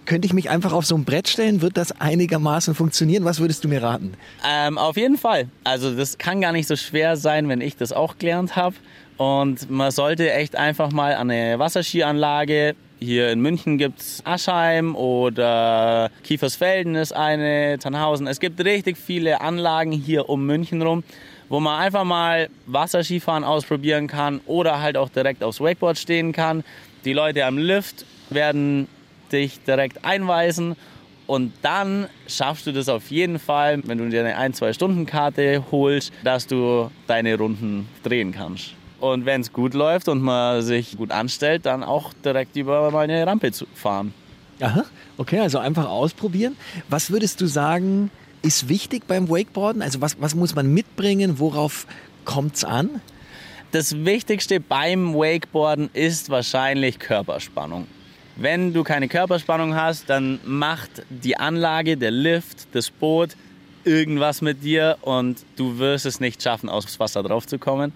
Könnte 0.04 0.26
ich 0.26 0.32
mich 0.32 0.50
einfach 0.50 0.72
auf 0.72 0.84
so 0.84 0.96
ein 0.96 1.04
Brett 1.04 1.28
stellen? 1.28 1.62
Wird 1.62 1.76
das 1.76 2.00
einigermaßen 2.00 2.74
funktionieren? 2.74 3.24
Was 3.24 3.38
würdest 3.40 3.62
du 3.64 3.68
mir 3.68 3.82
raten? 3.82 4.14
Ähm, 4.44 4.76
auf 4.76 4.96
jeden 4.96 5.16
Fall. 5.16 5.48
Also 5.64 5.94
das 5.94 6.18
kann 6.18 6.40
gar 6.40 6.52
nicht 6.52 6.66
so 6.66 6.76
schwer 6.76 7.16
sein, 7.16 7.48
wenn 7.48 7.60
ich 7.60 7.76
das 7.76 7.92
auch 7.92 8.18
gelernt 8.18 8.56
habe. 8.56 8.74
Und 9.16 9.70
man 9.70 9.90
sollte 9.92 10.32
echt 10.32 10.56
einfach 10.56 10.90
mal 10.90 11.14
an 11.14 11.30
eine 11.30 11.58
Wasserskianlage 11.58 12.74
hier 13.02 13.30
in 13.30 13.40
München 13.40 13.78
gibt 13.78 14.00
es 14.00 14.22
Aschheim 14.24 14.94
oder 14.94 16.10
Kiefersfelden 16.22 16.94
ist 16.94 17.12
eine, 17.12 17.78
Tannhausen. 17.78 18.26
Es 18.26 18.40
gibt 18.40 18.64
richtig 18.64 18.96
viele 18.96 19.40
Anlagen 19.40 19.92
hier 19.92 20.28
um 20.28 20.46
München 20.46 20.82
rum, 20.82 21.04
wo 21.48 21.60
man 21.60 21.80
einfach 21.80 22.04
mal 22.04 22.48
Wasserskifahren 22.66 23.44
ausprobieren 23.44 24.06
kann 24.06 24.40
oder 24.46 24.80
halt 24.80 24.96
auch 24.96 25.08
direkt 25.08 25.42
aufs 25.42 25.60
Wakeboard 25.60 25.98
stehen 25.98 26.32
kann. 26.32 26.64
Die 27.04 27.12
Leute 27.12 27.44
am 27.44 27.58
Lift 27.58 28.06
werden 28.30 28.88
dich 29.30 29.62
direkt 29.64 30.04
einweisen 30.04 30.76
und 31.26 31.52
dann 31.62 32.08
schaffst 32.26 32.66
du 32.66 32.72
das 32.72 32.88
auf 32.88 33.10
jeden 33.10 33.38
Fall, 33.38 33.80
wenn 33.86 33.98
du 33.98 34.08
dir 34.08 34.24
eine 34.24 34.38
1-2-Stunden-Karte 34.52 35.64
holst, 35.70 36.12
dass 36.24 36.46
du 36.46 36.90
deine 37.06 37.36
Runden 37.36 37.88
drehen 38.02 38.32
kannst. 38.32 38.74
Und 39.02 39.26
wenn 39.26 39.40
es 39.40 39.52
gut 39.52 39.74
läuft 39.74 40.06
und 40.06 40.22
man 40.22 40.62
sich 40.62 40.96
gut 40.96 41.10
anstellt, 41.10 41.66
dann 41.66 41.82
auch 41.82 42.12
direkt 42.24 42.54
über 42.54 42.92
meine 42.92 43.26
Rampe 43.26 43.50
zu 43.50 43.66
fahren. 43.74 44.14
Aha, 44.60 44.84
okay, 45.18 45.40
also 45.40 45.58
einfach 45.58 45.88
ausprobieren. 45.88 46.56
Was 46.88 47.10
würdest 47.10 47.40
du 47.40 47.46
sagen, 47.46 48.12
ist 48.42 48.68
wichtig 48.68 49.08
beim 49.08 49.28
Wakeboarden? 49.28 49.82
Also 49.82 50.00
was, 50.00 50.20
was 50.20 50.36
muss 50.36 50.54
man 50.54 50.72
mitbringen? 50.72 51.40
Worauf 51.40 51.88
kommt 52.24 52.54
es 52.54 52.62
an? 52.62 53.00
Das 53.72 54.04
Wichtigste 54.04 54.60
beim 54.60 55.14
Wakeboarden 55.14 55.90
ist 55.94 56.30
wahrscheinlich 56.30 57.00
Körperspannung. 57.00 57.88
Wenn 58.36 58.72
du 58.72 58.84
keine 58.84 59.08
Körperspannung 59.08 59.74
hast, 59.74 60.10
dann 60.10 60.38
macht 60.44 61.02
die 61.10 61.36
Anlage, 61.36 61.96
der 61.96 62.12
Lift, 62.12 62.68
das 62.70 62.88
Boot 62.88 63.30
irgendwas 63.84 64.42
mit 64.42 64.62
dir 64.62 64.96
und 65.00 65.44
du 65.56 65.80
wirst 65.80 66.06
es 66.06 66.20
nicht 66.20 66.40
schaffen, 66.40 66.68
aufs 66.68 67.00
Wasser 67.00 67.24
drauf 67.24 67.48
zu 67.48 67.58
kommen 67.58 67.92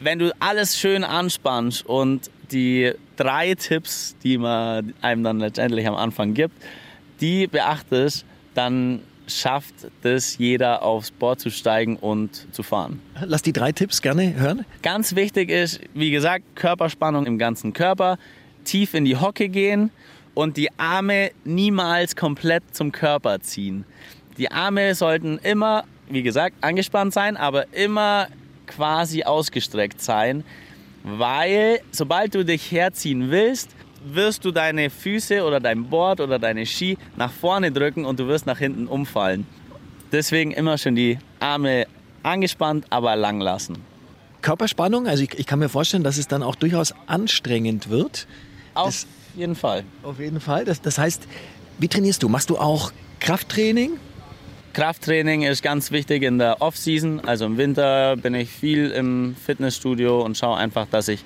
wenn 0.00 0.18
du 0.18 0.32
alles 0.40 0.78
schön 0.78 1.04
anspannst 1.04 1.84
und 1.86 2.30
die 2.52 2.92
drei 3.16 3.54
Tipps, 3.54 4.16
die 4.22 4.38
man 4.38 4.94
einem 5.00 5.22
dann 5.22 5.40
letztendlich 5.40 5.86
am 5.86 5.94
Anfang 5.94 6.34
gibt, 6.34 6.54
die 7.20 7.46
beachtest, 7.46 8.24
dann 8.54 9.00
schafft 9.26 9.74
es 10.02 10.38
jeder 10.38 10.82
aufs 10.82 11.10
Board 11.10 11.40
zu 11.40 11.50
steigen 11.50 11.96
und 11.96 12.52
zu 12.54 12.62
fahren. 12.62 13.00
Lass 13.24 13.42
die 13.42 13.52
drei 13.52 13.72
Tipps 13.72 14.00
gerne 14.00 14.34
hören. 14.34 14.64
Ganz 14.82 15.14
wichtig 15.14 15.50
ist, 15.50 15.80
wie 15.94 16.10
gesagt, 16.10 16.44
Körperspannung 16.54 17.26
im 17.26 17.38
ganzen 17.38 17.72
Körper, 17.72 18.18
tief 18.64 18.94
in 18.94 19.04
die 19.04 19.16
Hocke 19.16 19.48
gehen 19.48 19.90
und 20.34 20.56
die 20.56 20.70
Arme 20.78 21.30
niemals 21.44 22.16
komplett 22.16 22.74
zum 22.74 22.92
Körper 22.92 23.40
ziehen. 23.40 23.84
Die 24.38 24.50
Arme 24.50 24.94
sollten 24.94 25.38
immer, 25.38 25.84
wie 26.08 26.22
gesagt, 26.22 26.56
angespannt 26.62 27.12
sein, 27.12 27.36
aber 27.36 27.72
immer 27.74 28.28
quasi 28.68 29.24
ausgestreckt 29.24 30.00
sein, 30.00 30.44
weil 31.02 31.80
sobald 31.90 32.34
du 32.34 32.44
dich 32.44 32.70
herziehen 32.70 33.30
willst, 33.30 33.70
wirst 34.04 34.44
du 34.44 34.52
deine 34.52 34.90
Füße 34.90 35.44
oder 35.44 35.60
dein 35.60 35.84
Board 35.84 36.20
oder 36.20 36.38
deine 36.38 36.66
Ski 36.66 36.96
nach 37.16 37.32
vorne 37.32 37.72
drücken 37.72 38.04
und 38.04 38.20
du 38.20 38.28
wirst 38.28 38.46
nach 38.46 38.58
hinten 38.58 38.86
umfallen. 38.86 39.46
Deswegen 40.12 40.52
immer 40.52 40.78
schon 40.78 40.94
die 40.94 41.18
Arme 41.40 41.86
angespannt, 42.22 42.86
aber 42.90 43.16
lang 43.16 43.40
lassen. 43.40 43.78
Körperspannung, 44.40 45.08
also 45.08 45.24
ich, 45.24 45.38
ich 45.38 45.46
kann 45.46 45.58
mir 45.58 45.68
vorstellen, 45.68 46.04
dass 46.04 46.16
es 46.16 46.28
dann 46.28 46.42
auch 46.42 46.54
durchaus 46.54 46.94
anstrengend 47.06 47.90
wird. 47.90 48.26
Auf 48.74 48.86
das, 48.86 49.06
jeden 49.34 49.56
Fall. 49.56 49.84
Auf 50.02 50.20
jeden 50.20 50.40
Fall. 50.40 50.64
Das, 50.64 50.80
das 50.80 50.98
heißt, 50.98 51.26
wie 51.78 51.88
trainierst 51.88 52.22
du? 52.22 52.28
Machst 52.28 52.50
du 52.50 52.56
auch 52.56 52.92
Krafttraining? 53.20 53.92
Krafttraining 54.78 55.42
ist 55.42 55.64
ganz 55.64 55.90
wichtig 55.90 56.22
in 56.22 56.38
der 56.38 56.62
Off-Season. 56.62 57.18
Also 57.26 57.46
im 57.46 57.58
Winter 57.58 58.16
bin 58.16 58.32
ich 58.36 58.48
viel 58.48 58.92
im 58.92 59.34
Fitnessstudio 59.34 60.22
und 60.22 60.38
schaue 60.38 60.56
einfach, 60.56 60.86
dass 60.88 61.08
ich 61.08 61.24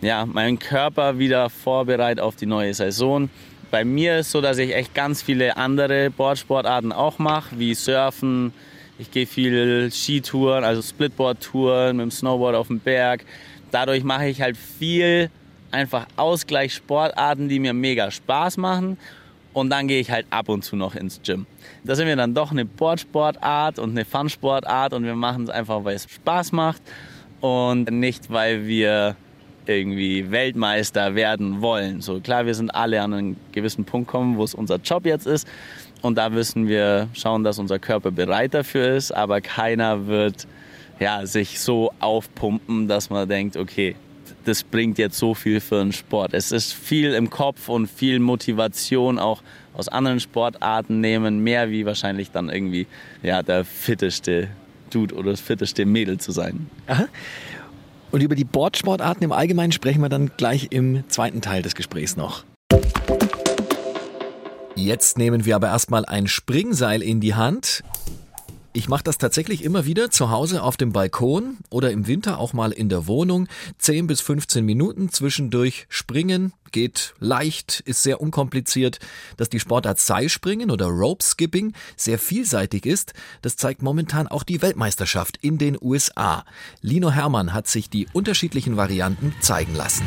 ja, 0.00 0.26
meinen 0.26 0.58
Körper 0.58 1.16
wieder 1.16 1.48
vorbereite 1.48 2.24
auf 2.24 2.34
die 2.34 2.46
neue 2.46 2.74
Saison. 2.74 3.30
Bei 3.70 3.84
mir 3.84 4.18
ist 4.18 4.26
es 4.26 4.32
so, 4.32 4.40
dass 4.40 4.58
ich 4.58 4.74
echt 4.74 4.96
ganz 4.96 5.22
viele 5.22 5.56
andere 5.56 6.10
Boardsportarten 6.10 6.90
auch 6.90 7.20
mache, 7.20 7.56
wie 7.60 7.72
Surfen. 7.74 8.52
Ich 8.98 9.12
gehe 9.12 9.26
viel 9.26 9.92
Skitouren, 9.92 10.64
also 10.64 10.82
Splitboard-Touren 10.82 11.98
mit 11.98 12.02
dem 12.02 12.10
Snowboard 12.10 12.56
auf 12.56 12.66
dem 12.66 12.80
Berg. 12.80 13.24
Dadurch 13.70 14.02
mache 14.02 14.26
ich 14.26 14.42
halt 14.42 14.56
viel 14.56 15.30
einfach 15.70 16.06
Ausgleichssportarten, 16.16 17.48
die 17.48 17.60
mir 17.60 17.74
mega 17.74 18.10
Spaß 18.10 18.56
machen. 18.56 18.98
Und 19.58 19.70
dann 19.70 19.88
gehe 19.88 20.00
ich 20.00 20.12
halt 20.12 20.26
ab 20.30 20.48
und 20.48 20.62
zu 20.62 20.76
noch 20.76 20.94
ins 20.94 21.20
Gym. 21.24 21.44
Da 21.82 21.96
sind 21.96 22.06
wir 22.06 22.14
dann 22.14 22.32
doch 22.32 22.52
eine 22.52 22.64
Boardsportart 22.64 23.80
und 23.80 23.90
eine 23.90 24.04
Fun-Sportart 24.04 24.92
und 24.92 25.02
wir 25.02 25.16
machen 25.16 25.44
es 25.44 25.50
einfach, 25.50 25.82
weil 25.82 25.96
es 25.96 26.06
Spaß 26.08 26.52
macht 26.52 26.80
und 27.40 27.90
nicht, 27.90 28.30
weil 28.30 28.68
wir 28.68 29.16
irgendwie 29.66 30.30
Weltmeister 30.30 31.16
werden 31.16 31.60
wollen. 31.60 32.02
So 32.02 32.20
klar, 32.20 32.46
wir 32.46 32.54
sind 32.54 32.72
alle 32.72 33.02
an 33.02 33.12
einen 33.12 33.36
gewissen 33.50 33.84
Punkt 33.84 34.08
kommen, 34.08 34.36
wo 34.36 34.44
es 34.44 34.54
unser 34.54 34.76
Job 34.76 35.04
jetzt 35.04 35.26
ist. 35.26 35.48
Und 36.02 36.16
da 36.16 36.30
müssen 36.30 36.68
wir 36.68 37.08
schauen, 37.12 37.42
dass 37.42 37.58
unser 37.58 37.80
Körper 37.80 38.12
bereit 38.12 38.54
dafür 38.54 38.94
ist. 38.94 39.10
Aber 39.10 39.40
keiner 39.40 40.06
wird 40.06 40.46
ja, 41.00 41.26
sich 41.26 41.58
so 41.58 41.92
aufpumpen, 41.98 42.86
dass 42.86 43.10
man 43.10 43.28
denkt, 43.28 43.56
okay, 43.56 43.96
das 44.48 44.64
bringt 44.64 44.98
jetzt 44.98 45.18
so 45.18 45.34
viel 45.34 45.60
für 45.60 45.78
den 45.78 45.92
Sport. 45.92 46.32
Es 46.32 46.52
ist 46.52 46.72
viel 46.72 47.12
im 47.12 47.30
Kopf 47.30 47.68
und 47.68 47.86
viel 47.86 48.18
Motivation 48.18 49.18
auch 49.18 49.42
aus 49.74 49.88
anderen 49.88 50.20
Sportarten 50.20 51.00
nehmen, 51.00 51.40
mehr 51.40 51.70
wie 51.70 51.84
wahrscheinlich 51.86 52.30
dann 52.30 52.48
irgendwie 52.48 52.86
ja, 53.22 53.42
der 53.42 53.64
fitteste 53.64 54.48
Dude 54.90 55.14
oder 55.14 55.30
das 55.32 55.40
fitteste 55.40 55.84
Mädel 55.84 56.18
zu 56.18 56.32
sein. 56.32 56.68
Aha. 56.86 57.06
Und 58.10 58.22
über 58.22 58.34
die 58.34 58.44
Boardsportarten 58.44 59.22
im 59.22 59.32
Allgemeinen 59.32 59.72
sprechen 59.72 60.00
wir 60.00 60.08
dann 60.08 60.30
gleich 60.36 60.68
im 60.70 61.04
zweiten 61.08 61.42
Teil 61.42 61.62
des 61.62 61.74
Gesprächs 61.74 62.16
noch. 62.16 62.44
Jetzt 64.74 65.18
nehmen 65.18 65.44
wir 65.44 65.56
aber 65.56 65.68
erstmal 65.68 66.06
ein 66.06 66.26
Springseil 66.26 67.02
in 67.02 67.20
die 67.20 67.34
Hand. 67.34 67.82
Ich 68.74 68.88
mache 68.88 69.02
das 69.02 69.16
tatsächlich 69.16 69.64
immer 69.64 69.86
wieder 69.86 70.10
zu 70.10 70.30
Hause 70.30 70.62
auf 70.62 70.76
dem 70.76 70.92
Balkon 70.92 71.56
oder 71.70 71.90
im 71.90 72.06
Winter 72.06 72.38
auch 72.38 72.52
mal 72.52 72.70
in 72.70 72.90
der 72.90 73.06
Wohnung. 73.06 73.48
10 73.78 74.06
bis 74.06 74.20
15 74.20 74.64
Minuten 74.64 75.08
zwischendurch 75.08 75.86
springen, 75.88 76.52
geht 76.70 77.14
leicht, 77.18 77.80
ist 77.86 78.02
sehr 78.02 78.20
unkompliziert. 78.20 78.98
Dass 79.38 79.48
die 79.48 79.58
Sportart 79.58 79.98
Seilspringen 79.98 80.70
oder 80.70 80.86
Rope 80.86 81.24
Skipping 81.24 81.72
sehr 81.96 82.18
vielseitig 82.18 82.84
ist, 82.84 83.14
das 83.40 83.56
zeigt 83.56 83.82
momentan 83.82 84.28
auch 84.28 84.42
die 84.42 84.60
Weltmeisterschaft 84.60 85.38
in 85.38 85.56
den 85.56 85.78
USA. 85.80 86.44
Lino 86.82 87.10
Hermann 87.10 87.54
hat 87.54 87.68
sich 87.68 87.88
die 87.88 88.06
unterschiedlichen 88.12 88.76
Varianten 88.76 89.34
zeigen 89.40 89.74
lassen. 89.74 90.06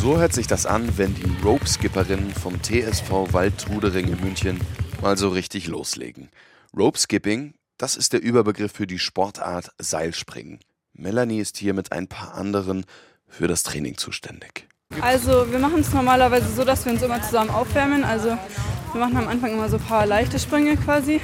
So 0.00 0.18
hört 0.18 0.32
sich 0.32 0.48
das 0.48 0.66
an, 0.66 0.96
wenn 0.96 1.14
die 1.14 1.30
Rope-Skipperinnen 1.44 2.30
vom 2.30 2.60
TSV 2.60 3.32
Waldtrudering 3.32 4.08
in 4.08 4.20
München 4.20 4.60
mal 5.00 5.16
so 5.16 5.28
richtig 5.28 5.66
loslegen. 5.66 6.30
Rope 6.76 6.98
Skipping, 6.98 7.54
das 7.78 7.96
ist 7.96 8.12
der 8.12 8.22
Überbegriff 8.22 8.72
für 8.72 8.86
die 8.86 8.98
Sportart 8.98 9.70
Seilspringen. 9.78 10.60
Melanie 10.92 11.40
ist 11.40 11.56
hier 11.56 11.74
mit 11.74 11.92
ein 11.92 12.06
paar 12.06 12.34
anderen 12.34 12.84
für 13.26 13.48
das 13.48 13.62
Training 13.62 13.96
zuständig. 13.96 14.68
Also 15.00 15.50
wir 15.50 15.58
machen 15.58 15.80
es 15.80 15.92
normalerweise 15.92 16.48
so, 16.48 16.64
dass 16.64 16.84
wir 16.84 16.92
uns 16.92 17.02
immer 17.02 17.22
zusammen 17.22 17.50
aufwärmen. 17.50 18.04
Also 18.04 18.28
wir 18.28 19.00
machen 19.00 19.16
am 19.16 19.28
Anfang 19.28 19.52
immer 19.52 19.68
so 19.68 19.76
ein 19.76 19.82
paar 19.82 20.04
leichte 20.04 20.38
Sprünge 20.38 20.76
quasi, 20.76 21.20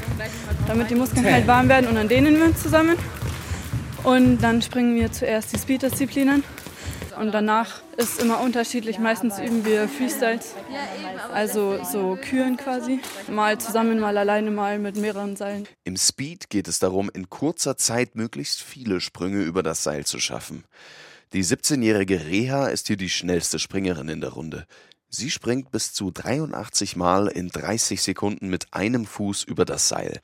damit 0.66 0.90
die 0.90 0.94
Muskeln 0.94 1.24
halt 1.24 1.46
warm 1.46 1.68
werden 1.68 1.88
und 1.88 1.96
dann 1.96 2.08
dehnen 2.08 2.36
wir 2.36 2.44
uns 2.44 2.62
zusammen. 2.62 2.96
Und 4.04 4.38
dann 4.38 4.62
springen 4.62 4.94
wir 4.94 5.10
zuerst 5.10 5.52
die 5.52 5.58
Speed-Disziplinen 5.58 6.44
und 7.16 7.32
danach 7.32 7.82
ist 7.96 8.20
immer 8.20 8.40
unterschiedlich. 8.40 8.98
Meistens 8.98 9.38
üben 9.38 9.64
wir 9.64 9.88
Freestyles, 9.88 10.54
also 11.32 11.82
so 11.84 12.18
Küren 12.20 12.56
quasi. 12.56 13.00
Mal 13.30 13.58
zusammen, 13.58 13.98
mal 13.98 14.16
alleine, 14.16 14.50
mal 14.50 14.78
mit 14.78 14.96
mehreren 14.96 15.36
Seilen. 15.36 15.66
Im 15.84 15.96
Speed 15.96 16.50
geht 16.50 16.68
es 16.68 16.78
darum, 16.78 17.10
in 17.12 17.28
kurzer 17.28 17.76
Zeit 17.76 18.14
möglichst 18.14 18.62
viele 18.62 19.00
Sprünge 19.00 19.42
über 19.42 19.62
das 19.62 19.82
Seil 19.82 20.04
zu 20.04 20.20
schaffen. 20.20 20.64
Die 21.32 21.44
17-jährige 21.44 22.26
Reha 22.26 22.68
ist 22.68 22.86
hier 22.86 22.96
die 22.96 23.10
schnellste 23.10 23.58
Springerin 23.58 24.08
in 24.08 24.20
der 24.20 24.30
Runde. 24.30 24.66
Sie 25.08 25.30
springt 25.30 25.70
bis 25.70 25.92
zu 25.92 26.10
83 26.10 26.96
Mal 26.96 27.28
in 27.28 27.48
30 27.48 28.02
Sekunden 28.02 28.48
mit 28.48 28.72
einem 28.72 29.06
Fuß 29.06 29.44
über 29.44 29.64
das 29.64 29.88
Seil. 29.88 30.20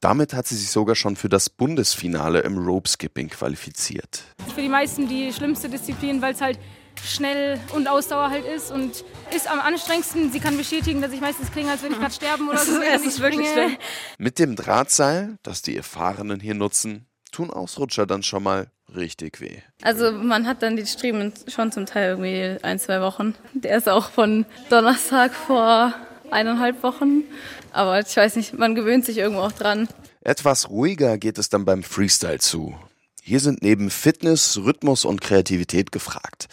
Damit 0.00 0.34
hat 0.34 0.46
sie 0.46 0.56
sich 0.56 0.70
sogar 0.70 0.94
schon 0.94 1.16
für 1.16 1.28
das 1.28 1.48
Bundesfinale 1.48 2.40
im 2.40 2.58
Rope 2.58 2.88
Skipping 2.88 3.28
qualifiziert. 3.28 4.22
Für 4.54 4.60
die 4.60 4.68
meisten 4.68 5.08
die 5.08 5.32
schlimmste 5.32 5.68
Disziplin, 5.68 6.20
weil 6.20 6.34
es 6.34 6.40
halt 6.40 6.58
schnell 7.04 7.58
und 7.74 7.88
Ausdauer 7.88 8.30
halt 8.30 8.44
ist 8.44 8.70
und 8.70 9.04
ist 9.34 9.50
am 9.50 9.60
anstrengendsten. 9.60 10.32
Sie 10.32 10.40
kann 10.40 10.56
bestätigen, 10.56 11.00
dass 11.00 11.12
ich 11.12 11.20
meistens 11.20 11.50
klinge, 11.50 11.70
als 11.70 11.82
würde 11.82 11.94
ich 11.94 12.00
gerade 12.00 12.14
sterben 12.14 12.48
oder 12.48 12.58
so. 12.58 12.80
es 12.80 13.04
ist 13.04 13.20
wirklich 13.20 13.48
schlimm. 13.48 13.76
Mit 14.18 14.38
dem 14.38 14.56
Drahtseil, 14.56 15.38
das 15.42 15.62
die 15.62 15.76
Erfahrenen 15.76 16.40
hier 16.40 16.54
nutzen, 16.54 17.06
tun 17.32 17.50
Ausrutscher 17.50 18.06
dann 18.06 18.22
schon 18.22 18.42
mal 18.42 18.68
richtig 18.94 19.40
weh. 19.40 19.58
Also 19.82 20.12
man 20.12 20.46
hat 20.46 20.62
dann 20.62 20.76
die 20.76 20.86
Striemen 20.86 21.32
schon 21.48 21.72
zum 21.72 21.86
Teil 21.86 22.10
irgendwie 22.10 22.62
ein, 22.64 22.78
zwei 22.78 23.00
Wochen. 23.00 23.34
Der 23.52 23.76
ist 23.76 23.88
auch 23.88 24.10
von 24.10 24.46
Donnerstag 24.70 25.34
vor 25.34 25.94
eineinhalb 26.30 26.82
Wochen. 26.82 27.24
Aber 27.72 28.00
ich 28.00 28.16
weiß 28.16 28.36
nicht, 28.36 28.58
man 28.58 28.74
gewöhnt 28.74 29.04
sich 29.04 29.18
irgendwo 29.18 29.42
auch 29.42 29.52
dran. 29.52 29.88
Etwas 30.22 30.70
ruhiger 30.70 31.18
geht 31.18 31.38
es 31.38 31.48
dann 31.48 31.64
beim 31.64 31.82
Freestyle 31.82 32.38
zu. 32.38 32.74
Hier 33.22 33.40
sind 33.40 33.62
neben 33.62 33.90
Fitness, 33.90 34.58
Rhythmus 34.62 35.04
und 35.04 35.20
Kreativität 35.20 35.92
gefragt. 35.92 36.48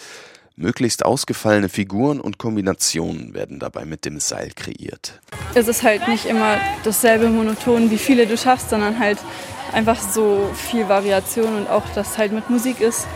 Möglichst 0.55 1.03
ausgefallene 1.03 1.69
Figuren 1.69 2.19
und 2.19 2.37
Kombinationen 2.37 3.33
werden 3.33 3.59
dabei 3.59 3.85
mit 3.85 4.05
dem 4.05 4.19
Seil 4.19 4.51
kreiert. 4.55 5.19
Es 5.55 5.67
ist 5.67 5.81
halt 5.81 6.07
nicht 6.07 6.25
immer 6.25 6.57
dasselbe 6.83 7.29
Monoton, 7.29 7.89
wie 7.89 7.97
viele 7.97 8.27
du 8.27 8.37
schaffst, 8.37 8.69
sondern 8.69 8.99
halt 8.99 9.17
einfach 9.71 9.99
so 9.99 10.49
viel 10.53 10.87
Variation 10.87 11.55
und 11.55 11.69
auch, 11.69 11.83
dass 11.95 12.17
halt 12.17 12.31
mit 12.31 12.49
Musik 12.49 12.81
ist. 12.81 13.07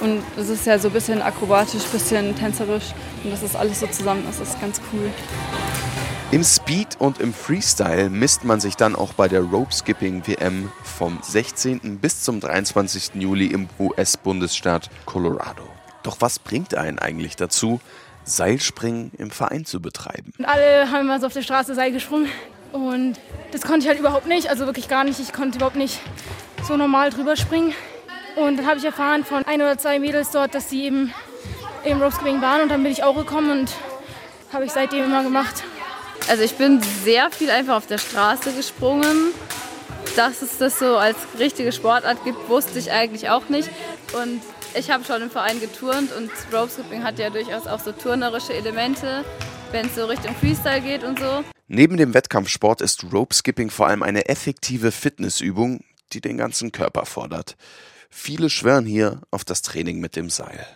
Und 0.00 0.22
es 0.36 0.48
ist 0.48 0.66
ja 0.66 0.78
so 0.78 0.88
ein 0.88 0.94
bisschen 0.94 1.22
akrobatisch, 1.22 1.84
ein 1.84 1.92
bisschen 1.92 2.36
tänzerisch. 2.36 2.92
Und 3.22 3.30
das 3.30 3.42
ist 3.42 3.54
alles 3.54 3.78
so 3.78 3.86
zusammen, 3.86 4.24
das 4.26 4.40
ist 4.40 4.60
ganz 4.60 4.80
cool. 4.92 5.10
Im 6.32 6.44
Speed 6.44 6.96
und 6.98 7.20
im 7.20 7.34
Freestyle 7.34 8.08
misst 8.08 8.42
man 8.42 8.58
sich 8.58 8.74
dann 8.74 8.96
auch 8.96 9.12
bei 9.12 9.28
der 9.28 9.42
Rope 9.42 9.70
Skipping 9.70 10.26
WM 10.26 10.72
vom 10.82 11.18
16. 11.20 11.98
bis 11.98 12.22
zum 12.22 12.40
23. 12.40 13.16
Juli 13.16 13.48
im 13.48 13.68
US-Bundesstaat 13.78 14.88
Colorado. 15.04 15.62
Doch 16.02 16.16
was 16.20 16.38
bringt 16.38 16.74
einen 16.74 16.98
eigentlich 16.98 17.36
dazu, 17.36 17.82
Seilspringen 18.24 19.12
im 19.18 19.30
Verein 19.30 19.66
zu 19.66 19.82
betreiben? 19.82 20.32
Und 20.38 20.46
alle 20.46 20.90
haben 20.90 21.02
immer 21.02 21.20
so 21.20 21.26
auf 21.26 21.34
der 21.34 21.42
Straße 21.42 21.74
Seil 21.74 21.92
gesprungen. 21.92 22.28
Und 22.72 23.20
das 23.50 23.60
konnte 23.60 23.80
ich 23.80 23.88
halt 23.88 23.98
überhaupt 23.98 24.26
nicht, 24.26 24.48
also 24.48 24.64
wirklich 24.64 24.88
gar 24.88 25.04
nicht. 25.04 25.20
Ich 25.20 25.34
konnte 25.34 25.58
überhaupt 25.58 25.76
nicht 25.76 26.00
so 26.66 26.78
normal 26.78 27.10
drüber 27.10 27.36
springen. 27.36 27.74
Und 28.36 28.56
dann 28.56 28.66
habe 28.66 28.78
ich 28.78 28.86
erfahren 28.86 29.26
von 29.26 29.44
ein 29.44 29.60
oder 29.60 29.76
zwei 29.76 29.98
Mädels 29.98 30.30
dort, 30.30 30.54
dass 30.54 30.70
sie 30.70 30.84
eben 30.84 31.12
im 31.84 32.00
Rope 32.00 32.14
Skipping 32.14 32.40
waren. 32.40 32.62
Und 32.62 32.70
dann 32.70 32.82
bin 32.82 32.90
ich 32.90 33.04
auch 33.04 33.16
gekommen 33.16 33.50
und 33.50 33.72
habe 34.50 34.64
ich 34.64 34.72
seitdem 34.72 35.04
immer 35.04 35.22
gemacht. 35.22 35.62
Also 36.32 36.44
ich 36.44 36.54
bin 36.54 36.80
sehr 37.04 37.30
viel 37.30 37.50
einfach 37.50 37.76
auf 37.76 37.86
der 37.86 37.98
Straße 37.98 38.54
gesprungen. 38.54 39.34
Dass 40.16 40.40
es 40.40 40.56
das 40.56 40.78
so 40.78 40.96
als 40.96 41.18
richtige 41.38 41.72
Sportart 41.72 42.24
gibt, 42.24 42.48
wusste 42.48 42.78
ich 42.78 42.90
eigentlich 42.90 43.28
auch 43.28 43.50
nicht. 43.50 43.68
Und 44.14 44.40
ich 44.74 44.90
habe 44.90 45.04
schon 45.04 45.20
im 45.20 45.30
Verein 45.30 45.60
geturnt 45.60 46.10
und 46.16 46.30
Rope 46.50 46.70
Skipping 46.70 47.04
hat 47.04 47.18
ja 47.18 47.28
durchaus 47.28 47.66
auch 47.66 47.80
so 47.80 47.92
turnerische 47.92 48.54
Elemente, 48.54 49.26
wenn 49.72 49.84
es 49.84 49.94
so 49.94 50.06
Richtung 50.06 50.34
Freestyle 50.36 50.80
geht 50.80 51.04
und 51.04 51.18
so. 51.18 51.44
Neben 51.68 51.98
dem 51.98 52.14
Wettkampfsport 52.14 52.80
ist 52.80 53.04
Rope 53.12 53.34
Skipping 53.34 53.68
vor 53.68 53.88
allem 53.88 54.02
eine 54.02 54.30
effektive 54.30 54.90
Fitnessübung, 54.90 55.84
die 56.14 56.22
den 56.22 56.38
ganzen 56.38 56.72
Körper 56.72 57.04
fordert. 57.04 57.56
Viele 58.08 58.48
schwören 58.48 58.86
hier 58.86 59.20
auf 59.30 59.44
das 59.44 59.60
Training 59.60 60.00
mit 60.00 60.16
dem 60.16 60.30
Seil. 60.30 60.66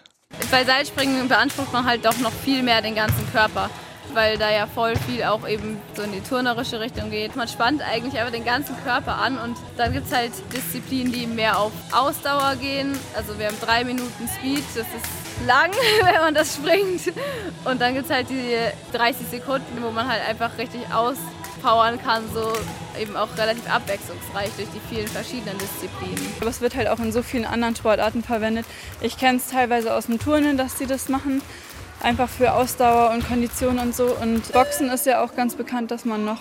Bei 0.50 0.66
Seilspringen 0.66 1.28
beansprucht 1.28 1.72
man 1.72 1.86
halt 1.86 2.04
doch 2.04 2.18
noch 2.18 2.32
viel 2.44 2.62
mehr 2.62 2.82
den 2.82 2.94
ganzen 2.94 3.26
Körper 3.32 3.70
weil 4.14 4.38
da 4.38 4.50
ja 4.50 4.66
voll 4.66 4.94
viel 4.96 5.22
auch 5.24 5.46
eben 5.48 5.78
so 5.94 6.02
in 6.02 6.12
die 6.12 6.20
turnerische 6.20 6.80
Richtung 6.80 7.10
geht. 7.10 7.36
Man 7.36 7.48
spannt 7.48 7.82
eigentlich 7.82 8.18
einfach 8.18 8.32
den 8.32 8.44
ganzen 8.44 8.76
Körper 8.84 9.16
an 9.16 9.38
und 9.38 9.56
dann 9.76 9.92
gibt 9.92 10.06
es 10.06 10.12
halt 10.12 10.32
Disziplinen, 10.52 11.12
die 11.12 11.26
mehr 11.26 11.58
auf 11.58 11.72
Ausdauer 11.92 12.56
gehen. 12.56 12.98
Also 13.16 13.38
wir 13.38 13.46
haben 13.46 13.60
drei 13.60 13.84
Minuten 13.84 14.28
Speed, 14.38 14.64
das 14.74 14.86
ist 14.86 15.46
lang, 15.46 15.70
wenn 16.02 16.20
man 16.20 16.34
das 16.34 16.54
springt. 16.54 17.12
Und 17.64 17.80
dann 17.80 17.94
gibt 17.94 18.06
es 18.06 18.12
halt 18.12 18.28
die 18.30 18.56
30 18.92 19.26
Sekunden, 19.28 19.82
wo 19.82 19.90
man 19.90 20.08
halt 20.08 20.26
einfach 20.26 20.56
richtig 20.58 20.82
auspowern 20.92 22.00
kann, 22.02 22.22
so 22.32 22.52
eben 22.98 23.16
auch 23.16 23.28
relativ 23.36 23.68
abwechslungsreich 23.70 24.50
durch 24.56 24.68
die 24.74 24.94
vielen 24.94 25.08
verschiedenen 25.08 25.58
Disziplinen. 25.58 26.32
Aber 26.40 26.50
es 26.50 26.60
wird 26.60 26.74
halt 26.74 26.88
auch 26.88 26.98
in 26.98 27.12
so 27.12 27.22
vielen 27.22 27.44
anderen 27.44 27.76
Sportarten 27.76 28.22
verwendet. 28.22 28.66
Ich 29.00 29.18
kenne 29.18 29.38
es 29.38 29.48
teilweise 29.48 29.94
aus 29.94 30.06
dem 30.06 30.18
Turnen, 30.18 30.56
dass 30.56 30.78
sie 30.78 30.86
das 30.86 31.08
machen. 31.08 31.42
Einfach 32.02 32.28
für 32.28 32.52
Ausdauer 32.52 33.10
und 33.10 33.26
Kondition 33.26 33.78
und 33.78 33.94
so. 33.94 34.06
Und 34.20 34.52
Boxen 34.52 34.90
ist 34.90 35.06
ja 35.06 35.24
auch 35.24 35.34
ganz 35.34 35.54
bekannt, 35.54 35.90
dass 35.90 36.04
man 36.04 36.24
noch 36.24 36.40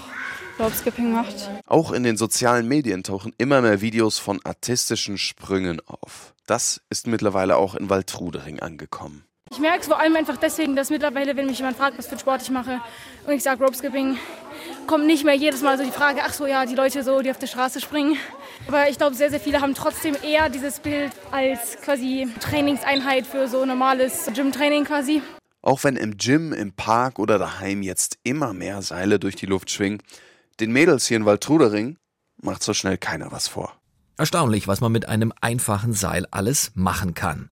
Ropeskipping 0.59 1.11
macht. 1.11 1.49
Auch 1.67 1.91
in 1.91 2.03
den 2.03 2.17
sozialen 2.17 2.67
Medien 2.67 3.03
tauchen 3.03 3.33
immer 3.37 3.61
mehr 3.61 3.81
Videos 3.81 4.19
von 4.19 4.39
artistischen 4.43 5.17
Sprüngen 5.17 5.81
auf. 5.85 6.33
Das 6.47 6.81
ist 6.89 7.07
mittlerweile 7.07 7.57
auch 7.57 7.75
in 7.75 7.89
Waldrudering 7.89 8.59
angekommen. 8.59 9.25
Ich 9.51 9.59
merke 9.59 9.81
es 9.81 9.87
vor 9.87 9.99
allem 9.99 10.15
einfach 10.15 10.37
deswegen, 10.37 10.75
dass 10.75 10.89
mittlerweile, 10.89 11.37
wenn 11.37 11.45
mich 11.45 11.59
jemand 11.59 11.77
fragt, 11.77 11.97
was 11.97 12.07
für 12.07 12.17
Sport 12.17 12.41
ich 12.41 12.49
mache 12.49 12.81
und 13.27 13.33
ich 13.33 13.43
sage 13.43 13.63
Ropeskipping, 13.63 14.17
kommt 14.87 15.05
nicht 15.05 15.23
mehr 15.23 15.35
jedes 15.35 15.61
Mal 15.61 15.77
so 15.77 15.83
die 15.83 15.91
Frage, 15.91 16.21
ach 16.23 16.33
so, 16.33 16.47
ja, 16.47 16.65
die 16.65 16.75
Leute 16.75 17.03
so, 17.03 17.21
die 17.21 17.29
auf 17.29 17.37
der 17.37 17.47
Straße 17.47 17.79
springen. 17.79 18.17
Aber 18.67 18.89
ich 18.89 18.97
glaube, 18.97 19.15
sehr, 19.15 19.29
sehr 19.29 19.39
viele 19.39 19.61
haben 19.61 19.75
trotzdem 19.75 20.15
eher 20.23 20.49
dieses 20.49 20.79
Bild 20.79 21.11
als 21.31 21.77
quasi 21.83 22.27
Trainingseinheit 22.39 23.27
für 23.27 23.47
so 23.47 23.65
normales 23.65 24.29
Gym-Training 24.33 24.85
quasi. 24.85 25.21
Auch 25.65 25.83
wenn 25.83 25.95
im 25.95 26.17
Gym, 26.17 26.53
im 26.53 26.73
Park 26.73 27.17
oder 27.17 27.39
daheim 27.39 27.81
jetzt 27.81 28.19
immer 28.23 28.53
mehr 28.53 28.83
Seile 28.83 29.19
durch 29.19 29.35
die 29.35 29.47
Luft 29.47 29.71
schwingen, 29.71 29.97
den 30.59 30.71
Mädels 30.71 31.07
hier 31.07 31.17
in 31.17 31.25
Waldrudering 31.25 31.97
macht 32.39 32.61
so 32.61 32.75
schnell 32.75 32.99
keiner 32.99 33.31
was 33.31 33.47
vor. 33.47 33.73
Erstaunlich, 34.15 34.67
was 34.67 34.79
man 34.79 34.91
mit 34.91 35.09
einem 35.09 35.33
einfachen 35.41 35.93
Seil 35.93 36.27
alles 36.29 36.71
machen 36.75 37.15
kann. 37.15 37.49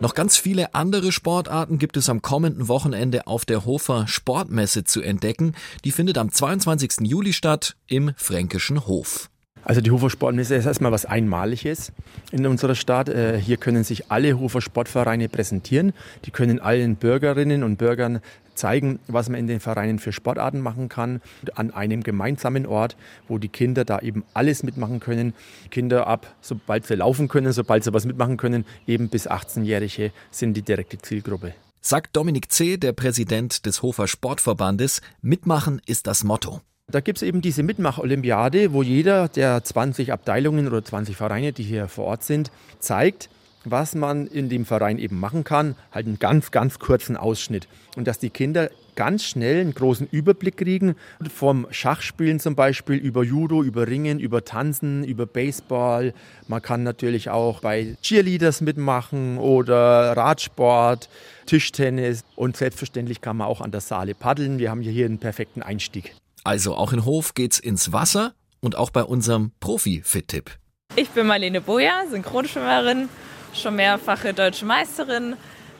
Noch 0.00 0.14
ganz 0.14 0.38
viele 0.38 0.74
andere 0.74 1.12
Sportarten 1.12 1.78
gibt 1.78 1.98
es 1.98 2.08
am 2.08 2.22
kommenden 2.22 2.66
Wochenende 2.66 3.26
auf 3.26 3.44
der 3.44 3.66
Hofer 3.66 4.08
Sportmesse 4.08 4.84
zu 4.84 5.02
entdecken. 5.02 5.54
Die 5.84 5.92
findet 5.92 6.16
am 6.16 6.32
22. 6.32 7.02
Juli 7.02 7.34
statt 7.34 7.76
im 7.86 8.12
Fränkischen 8.16 8.86
Hof. 8.86 9.28
Also 9.64 9.80
die 9.80 9.90
Hofer 9.90 10.10
Sportmesse 10.10 10.56
ist 10.56 10.66
erstmal 10.66 10.90
was 10.90 11.06
Einmaliges 11.06 11.92
in 12.32 12.46
unserer 12.46 12.74
Stadt. 12.74 13.08
Äh, 13.08 13.38
hier 13.38 13.56
können 13.56 13.84
sich 13.84 14.10
alle 14.10 14.38
Hofer 14.38 14.60
Sportvereine 14.60 15.28
präsentieren. 15.28 15.92
Die 16.24 16.32
können 16.32 16.58
allen 16.58 16.96
Bürgerinnen 16.96 17.62
und 17.62 17.76
Bürgern 17.76 18.20
zeigen, 18.54 18.98
was 19.06 19.28
man 19.28 19.38
in 19.38 19.46
den 19.46 19.60
Vereinen 19.60 19.98
für 19.98 20.12
Sportarten 20.12 20.60
machen 20.60 20.88
kann, 20.88 21.22
an 21.54 21.70
einem 21.70 22.02
gemeinsamen 22.02 22.66
Ort, 22.66 22.96
wo 23.28 23.38
die 23.38 23.48
Kinder 23.48 23.84
da 23.84 24.00
eben 24.00 24.24
alles 24.34 24.62
mitmachen 24.62 25.00
können. 25.00 25.32
Kinder 25.70 26.06
ab, 26.06 26.34
sobald 26.40 26.86
sie 26.86 26.96
laufen 26.96 27.28
können, 27.28 27.52
sobald 27.52 27.84
sie 27.84 27.94
was 27.94 28.04
mitmachen 28.04 28.36
können, 28.36 28.64
eben 28.86 29.08
bis 29.08 29.30
18-Jährige 29.30 30.12
sind 30.30 30.54
die 30.54 30.62
direkte 30.62 30.98
Zielgruppe. 30.98 31.54
Sagt 31.80 32.16
Dominik 32.16 32.52
C., 32.52 32.76
der 32.76 32.92
Präsident 32.92 33.64
des 33.66 33.82
Hofer 33.82 34.06
Sportverbandes, 34.06 35.00
mitmachen 35.20 35.80
ist 35.86 36.06
das 36.06 36.24
Motto. 36.24 36.60
Da 36.90 37.00
gibt 37.00 37.18
es 37.18 37.22
eben 37.22 37.40
diese 37.40 37.62
Mitmach-Olympiade, 37.62 38.74
wo 38.74 38.82
jeder 38.82 39.28
der 39.28 39.64
20 39.64 40.12
Abteilungen 40.12 40.66
oder 40.66 40.84
20 40.84 41.16
Vereine, 41.16 41.52
die 41.52 41.62
hier 41.62 41.88
vor 41.88 42.04
Ort 42.04 42.22
sind, 42.22 42.50
zeigt, 42.80 43.30
was 43.64 43.94
man 43.94 44.26
in 44.26 44.48
dem 44.50 44.66
Verein 44.66 44.98
eben 44.98 45.18
machen 45.18 45.42
kann, 45.42 45.74
halt 45.90 46.06
einen 46.06 46.18
ganz, 46.18 46.50
ganz 46.50 46.78
kurzen 46.78 47.16
Ausschnitt. 47.16 47.66
Und 47.96 48.06
dass 48.06 48.18
die 48.18 48.28
Kinder 48.28 48.70
ganz 48.94 49.24
schnell 49.24 49.60
einen 49.60 49.72
großen 49.72 50.06
Überblick 50.10 50.58
kriegen, 50.58 50.96
vom 51.34 51.66
Schachspielen 51.70 52.40
zum 52.40 52.56
Beispiel, 52.56 52.96
über 52.96 53.24
Judo, 53.24 53.62
über 53.62 53.86
Ringen, 53.86 54.20
über 54.20 54.44
Tanzen, 54.44 55.02
über 55.04 55.24
Baseball. 55.24 56.12
Man 56.46 56.60
kann 56.60 56.82
natürlich 56.82 57.30
auch 57.30 57.60
bei 57.60 57.96
Cheerleaders 58.02 58.60
mitmachen 58.60 59.38
oder 59.38 60.14
Radsport, 60.14 61.08
Tischtennis 61.46 62.24
und 62.36 62.56
selbstverständlich 62.56 63.22
kann 63.22 63.38
man 63.38 63.46
auch 63.46 63.60
an 63.60 63.70
der 63.70 63.80
Saale 63.80 64.14
paddeln. 64.14 64.58
Wir 64.58 64.70
haben 64.70 64.82
hier 64.82 65.06
einen 65.06 65.18
perfekten 65.18 65.62
Einstieg. 65.62 66.14
Also 66.44 66.74
auch 66.74 66.92
in 66.92 67.04
Hof 67.04 67.34
geht's 67.34 67.58
ins 67.58 67.92
Wasser 67.92 68.34
und 68.60 68.76
auch 68.76 68.90
bei 68.90 69.04
unserem 69.04 69.52
Profi-Fit-Tipp. 69.60 70.50
Ich 70.96 71.10
bin 71.10 71.26
Marlene 71.26 71.60
Boja, 71.60 72.04
Synchronschwimmerin 72.10 73.08
schon 73.54 73.76
mehrfache 73.76 74.32
deutsche 74.34 74.64
Meisterin, 74.64 75.36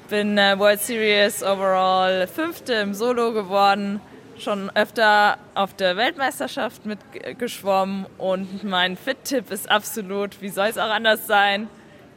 bin 0.08 0.36
äh, 0.36 0.58
World 0.58 0.80
Series 0.80 1.42
Overall 1.42 2.26
Fünfte 2.26 2.74
im 2.74 2.94
Solo 2.94 3.32
geworden, 3.32 4.00
schon 4.38 4.70
öfter 4.74 5.38
auf 5.54 5.74
der 5.74 5.96
Weltmeisterschaft 5.96 6.84
mitgeschwommen 6.84 8.06
und 8.18 8.64
mein 8.64 8.96
Fit-Tipp 8.96 9.50
ist 9.50 9.70
absolut, 9.70 10.40
wie 10.42 10.48
soll 10.48 10.66
es 10.66 10.78
auch 10.78 10.90
anders 10.90 11.26
sein? 11.26 11.68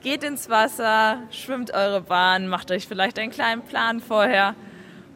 Geht 0.02 0.24
ins 0.24 0.50
Wasser, 0.50 1.20
schwimmt 1.32 1.72
eure 1.74 2.02
Bahn, 2.02 2.48
macht 2.48 2.70
euch 2.72 2.88
vielleicht 2.88 3.18
einen 3.18 3.32
kleinen 3.32 3.64
Plan 3.64 4.02
vorher 4.02 4.56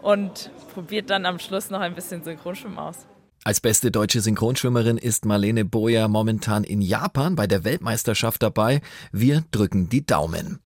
und 0.01 0.49
probiert 0.73 1.09
dann 1.09 1.25
am 1.25 1.39
Schluss 1.39 1.69
noch 1.69 1.81
ein 1.81 1.95
bisschen 1.95 2.23
Synchronschwimmen 2.23 2.79
aus. 2.79 3.08
Als 3.49 3.61
beste 3.61 3.89
deutsche 3.89 4.21
Synchronschwimmerin 4.21 4.99
ist 4.99 5.25
Marlene 5.25 5.65
Boyer 5.65 6.07
momentan 6.07 6.63
in 6.63 6.83
Japan 6.83 7.35
bei 7.35 7.47
der 7.47 7.63
Weltmeisterschaft 7.63 8.43
dabei. 8.43 8.79
Wir 9.11 9.43
drücken 9.49 9.89
die 9.89 10.05
Daumen. 10.05 10.59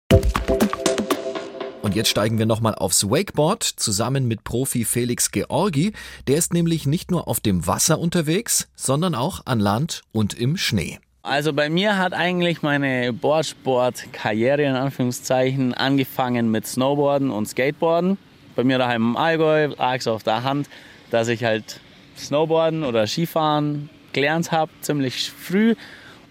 Und 1.83 1.95
jetzt 1.95 2.09
steigen 2.09 2.39
wir 2.39 2.47
nochmal 2.47 2.75
aufs 2.75 3.09
Wakeboard 3.09 3.63
zusammen 3.63 4.27
mit 4.27 4.43
Profi 4.43 4.85
Felix 4.85 5.31
Georgi. 5.31 5.93
Der 6.27 6.35
ist 6.35 6.53
nämlich 6.53 6.85
nicht 6.85 7.13
nur 7.13 7.29
auf 7.29 7.39
dem 7.39 7.69
Wasser 7.69 8.01
unterwegs, 8.01 8.69
sondern 8.75 9.15
auch 9.15 9.43
an 9.47 9.61
Land 9.61 10.03
und 10.11 10.35
im 10.35 10.57
Schnee. 10.57 10.99
Also 11.23 11.53
bei 11.53 11.71
mir 11.71 11.99
hat 11.99 12.15
eigentlich 12.15 12.63
meine 12.63 13.13
Boardsport-Karriere 13.13 14.65
in 14.65 14.75
Anführungszeichen 14.75 15.73
angefangen 15.73 16.51
mit 16.51 16.67
Snowboarden 16.67 17.31
und 17.31 17.47
Skateboarden. 17.47 18.19
Bei 18.57 18.65
mir 18.65 18.79
daheim 18.79 19.11
im 19.11 19.17
Allgäu 19.17 19.67
lag 19.67 19.99
es 19.99 20.09
auf 20.09 20.25
der 20.25 20.43
Hand, 20.43 20.69
dass 21.13 21.29
ich 21.29 21.45
halt 21.45 21.81
Snowboarden 22.17 22.85
oder 22.85 23.07
Skifahren 23.07 23.91
gelernt 24.13 24.53
habe, 24.53 24.71
ziemlich 24.81 25.31
früh. 25.31 25.75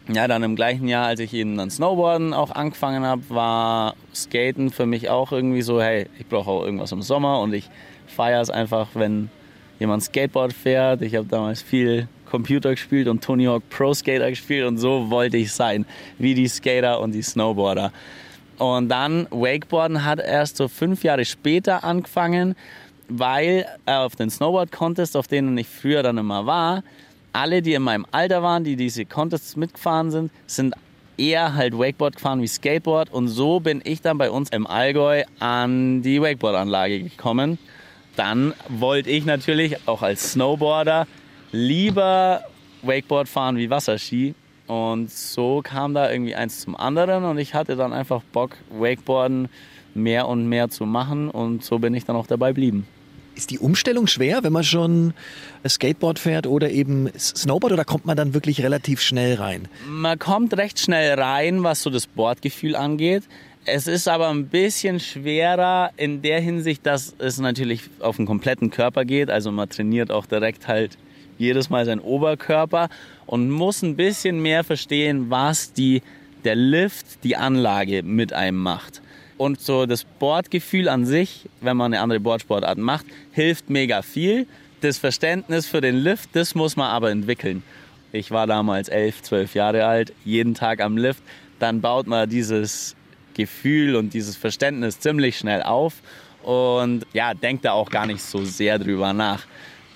Ja, 0.07 0.27
dann 0.27 0.43
im 0.43 0.55
gleichen 0.55 0.87
Jahr, 0.87 1.07
als 1.07 1.19
ich 1.19 1.33
eben 1.33 1.57
dann 1.57 1.69
Snowboarden 1.69 2.33
auch 2.33 2.51
angefangen 2.51 3.03
habe, 3.03 3.21
war 3.29 3.95
Skaten 4.13 4.71
für 4.71 4.85
mich 4.85 5.09
auch 5.09 5.31
irgendwie 5.31 5.61
so, 5.61 5.81
hey, 5.81 6.07
ich 6.19 6.27
brauche 6.27 6.49
auch 6.49 6.63
irgendwas 6.63 6.91
im 6.91 7.01
Sommer 7.01 7.39
und 7.39 7.53
ich 7.53 7.69
feiere 8.07 8.41
es 8.41 8.49
einfach, 8.49 8.89
wenn 8.93 9.29
jemand 9.79 10.03
Skateboard 10.03 10.53
fährt. 10.53 11.01
Ich 11.01 11.15
habe 11.15 11.27
damals 11.27 11.61
viel 11.61 12.07
Computer 12.29 12.71
gespielt 12.71 13.07
und 13.07 13.23
Tony 13.23 13.45
Hawk 13.45 13.63
Pro 13.69 13.93
Skater 13.93 14.29
gespielt 14.29 14.65
und 14.65 14.77
so 14.77 15.09
wollte 15.09 15.37
ich 15.37 15.51
sein, 15.51 15.85
wie 16.17 16.33
die 16.33 16.47
Skater 16.47 16.99
und 16.99 17.13
die 17.13 17.21
Snowboarder. 17.21 17.91
Und 18.57 18.89
dann 18.89 19.27
Wakeboarden 19.31 20.05
hat 20.05 20.19
erst 20.19 20.57
so 20.57 20.67
fünf 20.67 21.03
Jahre 21.03 21.25
später 21.25 21.83
angefangen 21.83 22.55
weil 23.17 23.65
auf 23.85 24.15
den 24.15 24.29
Snowboard-Contests, 24.29 25.15
auf 25.15 25.27
denen 25.27 25.57
ich 25.57 25.67
früher 25.67 26.03
dann 26.03 26.17
immer 26.17 26.45
war, 26.45 26.83
alle, 27.33 27.61
die 27.61 27.73
in 27.73 27.81
meinem 27.81 28.05
Alter 28.11 28.43
waren, 28.43 28.63
die 28.63 28.75
diese 28.75 29.05
Contests 29.05 29.55
mitgefahren 29.55 30.11
sind, 30.11 30.31
sind 30.47 30.75
eher 31.17 31.53
halt 31.53 31.77
Wakeboard 31.77 32.15
gefahren 32.15 32.41
wie 32.41 32.47
Skateboard. 32.47 33.11
Und 33.11 33.27
so 33.27 33.59
bin 33.59 33.81
ich 33.83 34.01
dann 34.01 34.17
bei 34.17 34.29
uns 34.29 34.49
im 34.49 34.67
Allgäu 34.67 35.23
an 35.39 36.01
die 36.01 36.21
Wakeboard-Anlage 36.21 37.03
gekommen. 37.03 37.57
Dann 38.15 38.53
wollte 38.67 39.09
ich 39.09 39.25
natürlich 39.25 39.87
auch 39.87 40.01
als 40.01 40.33
Snowboarder 40.33 41.07
lieber 41.51 42.43
Wakeboard 42.81 43.29
fahren 43.29 43.57
wie 43.57 43.69
Wasserski. 43.69 44.35
Und 44.67 45.11
so 45.11 45.61
kam 45.63 45.93
da 45.93 46.11
irgendwie 46.11 46.35
eins 46.35 46.61
zum 46.61 46.75
anderen 46.75 47.25
und 47.25 47.37
ich 47.37 47.53
hatte 47.53 47.75
dann 47.75 47.93
einfach 47.93 48.21
Bock, 48.31 48.55
Wakeboarden 48.69 49.49
mehr 49.93 50.27
und 50.27 50.47
mehr 50.47 50.69
zu 50.69 50.85
machen 50.85 51.29
und 51.29 51.63
so 51.63 51.79
bin 51.79 51.93
ich 51.93 52.05
dann 52.05 52.15
auch 52.15 52.27
dabei 52.27 52.49
geblieben. 52.49 52.87
Ist 53.41 53.49
die 53.49 53.57
Umstellung 53.57 54.05
schwer, 54.05 54.43
wenn 54.43 54.53
man 54.53 54.63
schon 54.63 55.15
Skateboard 55.67 56.19
fährt 56.19 56.45
oder 56.45 56.69
eben 56.69 57.09
Snowboard 57.17 57.73
oder 57.73 57.85
kommt 57.85 58.05
man 58.05 58.15
dann 58.15 58.35
wirklich 58.35 58.61
relativ 58.61 59.01
schnell 59.01 59.33
rein? 59.33 59.67
Man 59.89 60.19
kommt 60.19 60.55
recht 60.55 60.79
schnell 60.79 61.19
rein, 61.19 61.63
was 61.63 61.81
so 61.81 61.89
das 61.89 62.05
Bordgefühl 62.05 62.75
angeht. 62.75 63.23
Es 63.65 63.87
ist 63.87 64.07
aber 64.07 64.29
ein 64.29 64.45
bisschen 64.45 64.99
schwerer 64.99 65.89
in 65.97 66.21
der 66.21 66.39
Hinsicht, 66.39 66.85
dass 66.85 67.15
es 67.17 67.39
natürlich 67.39 67.89
auf 67.99 68.17
den 68.17 68.27
kompletten 68.27 68.69
Körper 68.69 69.05
geht. 69.05 69.31
Also 69.31 69.51
man 69.51 69.67
trainiert 69.67 70.11
auch 70.11 70.27
direkt 70.27 70.67
halt 70.67 70.99
jedes 71.39 71.71
Mal 71.71 71.85
seinen 71.85 72.01
Oberkörper 72.01 72.89
und 73.25 73.49
muss 73.49 73.81
ein 73.81 73.95
bisschen 73.95 74.39
mehr 74.43 74.63
verstehen, 74.63 75.31
was 75.31 75.73
die, 75.73 76.03
der 76.43 76.53
Lift, 76.53 77.23
die 77.23 77.37
Anlage 77.37 78.03
mit 78.03 78.33
einem 78.33 78.59
macht. 78.59 79.01
Und 79.41 79.59
so 79.59 79.87
das 79.87 80.03
Bordgefühl 80.03 80.87
an 80.87 81.07
sich, 81.07 81.49
wenn 81.61 81.75
man 81.75 81.95
eine 81.95 82.03
andere 82.03 82.19
Boardsportart 82.19 82.77
macht, 82.77 83.07
hilft 83.31 83.71
mega 83.71 84.03
viel. 84.03 84.45
Das 84.81 84.99
Verständnis 84.99 85.65
für 85.65 85.81
den 85.81 85.95
Lift, 85.95 86.35
das 86.35 86.53
muss 86.53 86.75
man 86.75 86.91
aber 86.91 87.09
entwickeln. 87.09 87.63
Ich 88.11 88.29
war 88.29 88.45
damals 88.45 88.87
elf, 88.87 89.23
zwölf 89.23 89.55
Jahre 89.55 89.87
alt, 89.87 90.13
jeden 90.25 90.53
Tag 90.53 90.79
am 90.79 90.95
Lift. 90.95 91.23
Dann 91.57 91.81
baut 91.81 92.05
man 92.05 92.29
dieses 92.29 92.95
Gefühl 93.33 93.95
und 93.95 94.13
dieses 94.13 94.37
Verständnis 94.37 94.99
ziemlich 94.99 95.39
schnell 95.39 95.63
auf 95.63 95.95
und 96.43 97.07
ja, 97.11 97.33
denkt 97.33 97.65
da 97.65 97.71
auch 97.71 97.89
gar 97.89 98.05
nicht 98.05 98.21
so 98.21 98.45
sehr 98.45 98.77
drüber 98.77 99.11
nach. 99.11 99.47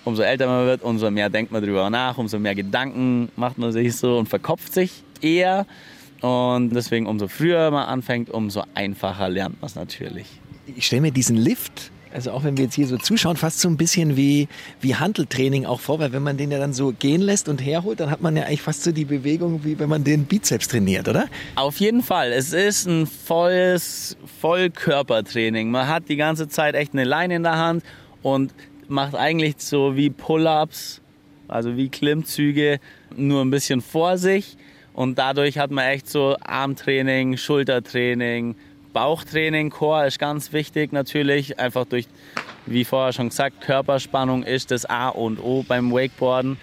Umso 0.05 0.23
älter 0.23 0.47
man 0.47 0.65
wird, 0.65 0.81
umso 0.81 1.11
mehr 1.11 1.29
denkt 1.29 1.51
man 1.51 1.63
drüber 1.63 1.91
nach, 1.91 2.17
umso 2.17 2.39
mehr 2.39 2.55
Gedanken 2.55 3.29
macht 3.35 3.59
man 3.59 3.71
sich 3.71 3.95
so 3.95 4.17
und 4.17 4.27
verkopft 4.27 4.73
sich 4.73 5.03
eher. 5.21 5.67
Und 6.21 6.69
deswegen, 6.71 7.07
umso 7.07 7.27
früher 7.27 7.69
man 7.71 7.85
anfängt, 7.87 8.29
umso 8.29 8.63
einfacher 8.73 9.29
lernt 9.29 9.61
man 9.61 9.67
es 9.67 9.75
natürlich. 9.75 10.27
Ich 10.75 10.87
stelle 10.87 11.03
mir 11.03 11.11
diesen 11.11 11.37
Lift 11.37 11.91
Also 12.15 12.31
auch 12.31 12.45
wenn 12.45 12.55
wir 12.55 12.63
jetzt 12.63 12.75
hier 12.75 12.87
so 12.87 12.97
zuschauen, 12.97 13.35
fast 13.35 13.59
so 13.59 13.67
ein 13.67 13.75
bisschen 13.75 14.15
wie, 14.15 14.47
wie 14.79 14.95
Handeltraining 14.95 15.65
auch 15.65 15.81
vor, 15.81 15.99
weil 15.99 16.13
wenn 16.13 16.23
man 16.23 16.37
den 16.37 16.49
ja 16.49 16.59
dann 16.59 16.71
so 16.71 16.93
gehen 16.97 17.19
lässt 17.19 17.49
und 17.49 17.61
herholt, 17.61 17.99
dann 17.99 18.09
hat 18.09 18.21
man 18.21 18.37
ja 18.37 18.43
eigentlich 18.43 18.61
fast 18.61 18.83
so 18.83 18.93
die 18.93 19.03
Bewegung, 19.03 19.65
wie 19.65 19.77
wenn 19.77 19.89
man 19.89 20.05
den 20.05 20.23
Bizeps 20.23 20.69
trainiert, 20.69 21.09
oder? 21.09 21.25
Auf 21.55 21.77
jeden 21.81 22.01
Fall. 22.01 22.31
Es 22.31 22.53
ist 22.53 22.87
ein 22.87 23.05
volles 23.05 24.15
Vollkörpertraining. 24.39 25.69
Man 25.69 25.89
hat 25.89 26.07
die 26.07 26.15
ganze 26.15 26.47
Zeit 26.47 26.73
echt 26.75 26.93
eine 26.93 27.03
Leine 27.03 27.35
in 27.35 27.43
der 27.43 27.57
Hand 27.57 27.83
und 28.21 28.53
macht 28.87 29.15
eigentlich 29.15 29.55
so 29.57 29.97
wie 29.97 30.09
Pull-ups, 30.09 31.01
also 31.49 31.75
wie 31.75 31.89
Klimmzüge, 31.89 32.79
nur 33.17 33.41
ein 33.41 33.51
bisschen 33.51 33.81
vor 33.81 34.17
sich. 34.17 34.55
Und 34.95 35.19
dadurch 35.19 35.57
hat 35.57 35.71
man 35.71 35.85
echt 35.85 36.09
so 36.09 36.37
Armtraining, 36.41 37.35
Schultertraining, 37.35 38.55
Bauchtraining, 38.93 39.69
Core 39.69 40.07
ist 40.07 40.19
ganz 40.19 40.53
wichtig 40.53 40.93
natürlich. 40.93 41.59
Einfach 41.59 41.85
durch, 41.85 42.07
wie 42.65 42.85
vorher 42.85 43.11
schon 43.11 43.27
gesagt, 43.27 43.59
Körperspannung 43.59 44.43
ist 44.43 44.71
das 44.71 44.85
A 44.85 45.09
und 45.09 45.39
O 45.39 45.65
beim 45.67 45.91
Wakeboarden. 45.91 46.57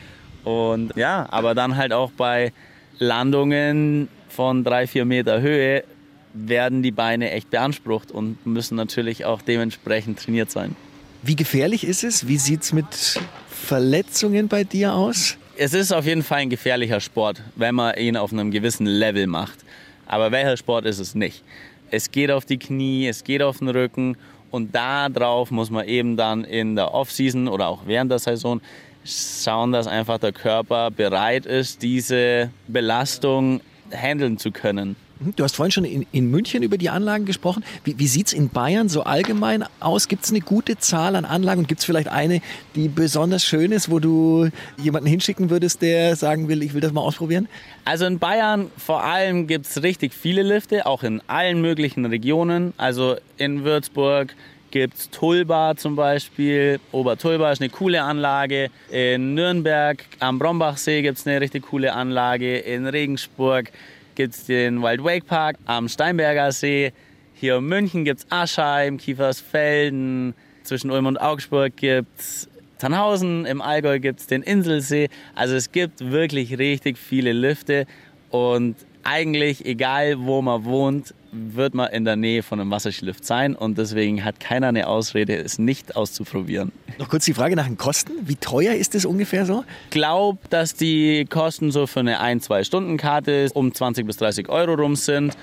Und 0.45 0.97
ja, 0.97 1.27
aber 1.31 1.55
dann 1.55 1.77
halt 1.77 1.93
auch 1.93 2.11
bei 2.11 2.55
Landungen 2.99 4.09
von 4.31 4.65
drei, 4.65 4.87
vier 4.87 5.05
Meter 5.05 5.43
Höhe 5.43 5.85
werden 6.33 6.83
die 6.83 6.91
Beine 6.91 7.33
echt 7.33 7.51
beansprucht 7.51 8.11
und 8.11 8.47
müssen 8.47 8.77
natürlich 8.77 9.27
auch 9.27 9.43
dementsprechend 9.43 10.19
trainiert 10.19 10.51
sein. 10.51 10.75
Wie 11.21 11.37
gefährlich 11.37 11.85
ist 11.85 12.03
es? 12.03 12.27
Wie 12.27 12.39
sieht 12.39 12.63
es 12.63 12.73
mit 12.73 13.21
Verletzungen 13.47 14.49
bei 14.49 14.65
dir 14.65 14.95
aus? 14.95 15.37
Es 15.57 15.75
ist 15.75 15.93
auf 15.93 16.07
jeden 16.07 16.23
Fall 16.23 16.39
ein 16.39 16.51
gefährlicher 16.51 16.99
Sport, 16.99 17.43
wenn 17.57 17.75
man 17.75 17.95
ihn 17.99 18.17
auf 18.17 18.33
einem 18.33 18.51
gewissen 18.51 18.87
Level 18.87 19.27
macht. 19.27 19.59
Aber 20.07 20.33
welcher 20.33 20.57
Sport 20.57 20.87
ist 20.87 20.99
es 20.99 21.15
nicht? 21.15 21.45
Es 21.91 22.11
geht 22.11 22.31
auf 22.31 22.47
die 22.47 22.59
Knie, 22.59 23.07
es 23.07 23.23
geht 23.23 23.43
auf 23.43 23.59
den 23.59 23.69
Rücken 23.69 24.17
und 24.51 24.75
darauf 24.75 25.51
muss 25.51 25.69
man 25.71 25.87
eben 25.87 26.17
dann 26.17 26.45
in 26.45 26.75
der 26.75 26.95
Offseason 26.95 27.49
oder 27.49 27.69
auch 27.69 27.83
während 27.85 28.11
der 28.11 28.19
Saison 28.19 28.63
schauen, 29.05 29.73
dass 29.73 29.87
einfach 29.87 30.19
der 30.19 30.33
Körper 30.33 30.91
bereit 30.91 31.45
ist, 31.45 31.83
diese 31.83 32.51
Belastung 32.67 33.61
handeln 33.91 34.39
zu 34.39 34.53
können. 34.53 34.97
Hm, 35.21 35.35
du 35.37 35.45
hast 35.45 35.57
vorhin 35.57 35.73
schon 35.73 35.85
in, 35.85 36.07
in 36.13 36.31
München 36.31 36.63
über 36.63 36.79
die 36.79 36.91
Anlagen 36.91 37.25
gesprochen. 37.25 37.65
Wie, 37.85 37.99
wie 37.99 38.07
sieht 38.07 38.29
es 38.29 38.33
in 38.33 38.49
Bayern 38.49 38.89
so 38.89 39.03
allgemein 39.03 39.65
aus? 39.81 40.09
Gibt 40.09 40.25
es 40.25 40.31
eine 40.31 40.41
gute 40.41 40.79
Zahl 40.79 41.17
an 41.17 41.25
Anlagen 41.25 41.61
und 41.61 41.69
gibt 41.69 41.81
es 41.81 41.85
vielleicht 41.85 42.09
eine, 42.09 42.41
die 42.75 42.89
besonders 42.89 43.45
schön 43.45 43.73
ist, 43.73 43.91
wo 43.91 43.99
du 43.99 44.49
jemanden 44.77 45.09
hinschicken 45.09 45.51
würdest, 45.51 45.83
der 45.83 46.17
sagen 46.17 46.49
will, 46.49 46.63
ich 46.63 46.75
will 46.75 46.81
das 46.81 46.93
mal 46.93 47.03
ausprobieren? 47.03 47.49
Also 47.85 48.07
in 48.07 48.19
Bayern 48.19 48.71
vor 48.77 49.05
allem 49.05 49.47
gibt 49.47 49.67
es 49.67 49.83
richtig 49.83 50.15
viele 50.15 50.43
Lifte, 50.43 50.87
auch 50.87 51.03
in 51.03 51.21
allen 51.27 51.61
möglichen 51.61 52.07
Regionen. 52.07 52.73
Also 52.77 53.17
in 53.37 53.65
Würzburg, 53.65 54.35
gibt 54.73 54.95
es 54.97 55.11
Tulba 55.11 55.77
zum 55.77 55.95
Beispiel. 55.95 56.81
Obertulba 56.91 57.53
ist 57.53 57.61
eine 57.61 57.71
coole 57.71 58.03
Anlage. 58.03 58.71
In 58.91 59.35
Nürnberg 59.35 60.03
am 60.19 60.41
Brombachsee 60.41 61.03
gibt 61.03 61.19
es 61.19 61.27
eine 61.27 61.41
richtig 61.41 61.67
coole 61.69 61.93
Anlage. 61.93 62.59
In 62.59 62.87
Regensburg 62.87 63.71
gibt 64.15 64.35
es 64.35 64.47
den 64.47 64.83
Wild 64.83 65.03
Wake 65.05 65.27
Park 65.27 65.57
am 65.67 65.89
Steinberger 65.89 66.53
See. 66.53 66.93
Hier 67.35 67.57
in 67.57 67.65
München 67.65 68.05
gibt 68.05 68.21
es 68.21 68.27
Aschheim, 68.31 68.99
Kiefersfelden. 68.99 70.35
Zwischen 70.63 70.91
Ulm 70.91 71.07
und 71.07 71.17
Augsburg 71.17 71.77
gibt 71.77 72.21
es 72.21 72.49
Tannhausen. 72.79 73.47
Im 73.47 73.61
Allgäu 73.61 73.99
gibt 73.99 74.21
es 74.21 74.27
den 74.27 74.43
Inselsee. 74.43 75.09
Also 75.35 75.55
es 75.55 75.73
gibt 75.73 76.11
wirklich 76.11 76.59
richtig 76.59 76.99
viele 76.99 77.33
Lüfte. 77.33 77.87
Und 78.31 78.77
eigentlich, 79.05 79.65
egal 79.65 80.21
wo 80.21 80.43
man 80.43 80.65
wohnt, 80.65 81.15
wird 81.33 81.75
man 81.75 81.91
in 81.91 82.05
der 82.05 82.17
Nähe 82.17 82.43
von 82.43 82.61
einem 82.61 82.71
Wasserskilift 82.71 83.25
sein 83.25 83.55
und 83.57 83.79
deswegen 83.79 84.23
hat 84.25 84.39
keiner 84.39 84.69
eine 84.69 84.87
Ausrede, 84.87 85.37
es 85.37 85.59
nicht 85.59 85.97
auszuprobieren. 85.97 86.73
Noch 86.99 87.09
kurz 87.09 87.25
die 87.25 87.33
Frage 87.33 87.57
nach 87.57 87.67
den 87.67 87.79
Kosten. 87.79 88.13
Wie 88.23 88.37
teuer 88.37 88.75
ist 88.75 88.95
es 88.95 89.07
ungefähr 89.07 89.47
so? 89.47 89.65
Ich 89.87 89.91
glaube, 89.91 90.39
dass 90.51 90.75
die 90.75 91.25
Kosten 91.29 91.71
so 91.71 91.87
für 91.87 92.01
eine 92.01 92.21
1-2-Stunden-Karte 92.21 93.49
um 93.55 93.73
20 93.73 94.07
bis 94.07 94.19
30 94.19 94.49
Euro 94.51 94.75
rum 94.75 94.95
sind. 94.95 95.35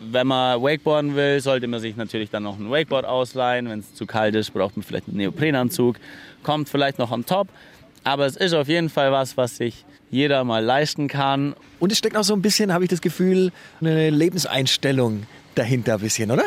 Wenn 0.00 0.26
man 0.26 0.60
Wakeboarden 0.60 1.14
will, 1.14 1.40
sollte 1.40 1.68
man 1.68 1.80
sich 1.80 1.96
natürlich 1.96 2.30
dann 2.30 2.42
noch 2.42 2.58
ein 2.58 2.70
Wakeboard 2.70 3.06
ausleihen. 3.06 3.68
Wenn 3.68 3.78
es 3.78 3.94
zu 3.94 4.04
kalt 4.04 4.34
ist, 4.34 4.52
braucht 4.52 4.76
man 4.76 4.82
vielleicht 4.82 5.08
einen 5.08 5.16
Neoprenanzug. 5.18 5.96
Kommt 6.42 6.68
vielleicht 6.68 6.98
noch 6.98 7.12
am 7.12 7.24
Top. 7.24 7.48
Aber 8.04 8.26
es 8.26 8.36
ist 8.36 8.52
auf 8.52 8.68
jeden 8.68 8.90
Fall 8.90 9.10
was, 9.10 9.36
was 9.36 9.56
sich 9.56 9.84
jeder 10.10 10.44
mal 10.44 10.64
leisten 10.64 11.08
kann. 11.08 11.54
Und 11.78 11.92
es 11.92 11.98
steckt 11.98 12.16
auch 12.16 12.24
so 12.24 12.34
ein 12.34 12.42
bisschen, 12.42 12.72
habe 12.72 12.84
ich 12.84 12.90
das 12.90 13.00
Gefühl, 13.00 13.52
eine 13.80 14.10
Lebenseinstellung 14.10 15.24
dahinter 15.54 15.94
ein 15.94 16.00
bisschen, 16.00 16.30
oder? 16.30 16.44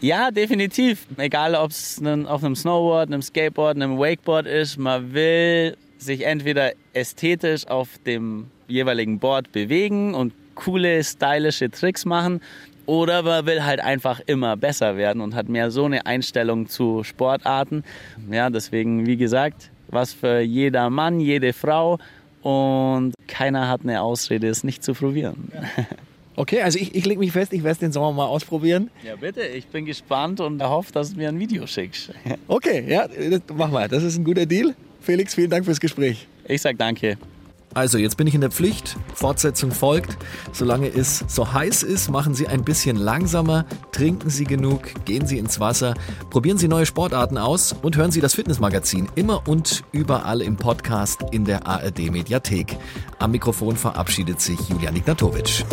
Ja, 0.00 0.30
definitiv. 0.30 1.06
Egal, 1.16 1.54
ob 1.54 1.70
es 1.70 2.00
auf 2.26 2.42
einem 2.42 2.56
Snowboard, 2.56 3.08
einem 3.08 3.22
Skateboard, 3.22 3.76
einem 3.76 3.98
Wakeboard 3.98 4.46
ist, 4.46 4.76
man 4.76 5.14
will 5.14 5.76
sich 5.98 6.26
entweder 6.26 6.72
ästhetisch 6.92 7.66
auf 7.68 7.88
dem 8.04 8.48
jeweiligen 8.66 9.18
Board 9.20 9.52
bewegen 9.52 10.14
und 10.14 10.32
coole, 10.54 11.02
stylische 11.04 11.70
Tricks 11.70 12.04
machen 12.04 12.40
oder 12.86 13.22
man 13.22 13.46
will 13.46 13.64
halt 13.64 13.80
einfach 13.80 14.20
immer 14.26 14.56
besser 14.56 14.96
werden 14.96 15.22
und 15.22 15.34
hat 15.34 15.48
mehr 15.48 15.70
so 15.70 15.84
eine 15.84 16.04
Einstellung 16.04 16.68
zu 16.68 17.04
Sportarten. 17.04 17.84
Ja, 18.30 18.50
deswegen, 18.50 19.06
wie 19.06 19.16
gesagt, 19.16 19.70
was 19.88 20.12
für 20.12 20.40
jeder 20.40 20.90
Mann, 20.90 21.20
jede 21.20 21.52
Frau 21.52 21.98
und 22.42 23.14
keiner 23.26 23.68
hat 23.68 23.82
eine 23.82 24.02
Ausrede, 24.02 24.48
es 24.48 24.64
nicht 24.64 24.82
zu 24.82 24.94
probieren. 24.94 25.52
Okay, 26.34 26.62
also 26.62 26.78
ich, 26.78 26.94
ich 26.94 27.04
lege 27.04 27.20
mich 27.20 27.32
fest, 27.32 27.52
ich 27.52 27.62
werde 27.62 27.72
es 27.72 27.78
den 27.78 27.92
Sommer 27.92 28.10
mal 28.10 28.24
ausprobieren. 28.24 28.90
Ja, 29.04 29.16
bitte, 29.16 29.42
ich 29.42 29.66
bin 29.66 29.84
gespannt 29.84 30.40
und 30.40 30.62
hoffe, 30.62 30.90
dass 30.90 31.10
du 31.10 31.18
mir 31.18 31.28
ein 31.28 31.38
Video 31.38 31.66
schickst. 31.66 32.10
Okay, 32.48 32.84
ja, 32.88 33.06
das, 33.06 33.42
mach 33.54 33.70
mal. 33.70 33.86
Das 33.86 34.02
ist 34.02 34.16
ein 34.16 34.24
guter 34.24 34.46
Deal. 34.46 34.74
Felix, 35.00 35.34
vielen 35.34 35.50
Dank 35.50 35.66
fürs 35.66 35.80
Gespräch. 35.80 36.26
Ich 36.48 36.62
sag 36.62 36.78
danke. 36.78 37.18
Also, 37.74 37.98
jetzt 37.98 38.16
bin 38.16 38.26
ich 38.26 38.34
in 38.34 38.40
der 38.40 38.50
Pflicht. 38.50 38.96
Fortsetzung 39.14 39.72
folgt. 39.72 40.18
Solange 40.52 40.88
es 40.88 41.24
so 41.28 41.52
heiß 41.52 41.82
ist, 41.82 42.10
machen 42.10 42.34
Sie 42.34 42.48
ein 42.48 42.64
bisschen 42.64 42.96
langsamer, 42.96 43.64
trinken 43.92 44.30
Sie 44.30 44.44
genug, 44.44 45.04
gehen 45.04 45.26
Sie 45.26 45.38
ins 45.38 45.60
Wasser, 45.60 45.94
probieren 46.30 46.58
Sie 46.58 46.68
neue 46.68 46.86
Sportarten 46.86 47.38
aus 47.38 47.74
und 47.82 47.96
hören 47.96 48.10
Sie 48.10 48.20
das 48.20 48.34
Fitnessmagazin 48.34 49.08
immer 49.14 49.48
und 49.48 49.84
überall 49.92 50.42
im 50.42 50.56
Podcast 50.56 51.20
in 51.30 51.44
der 51.44 51.66
ARD 51.66 52.10
Mediathek. 52.10 52.76
Am 53.18 53.30
Mikrofon 53.30 53.76
verabschiedet 53.76 54.40
sich 54.40 54.58
Julian 54.68 54.96
Ignatowitsch. 54.96 55.64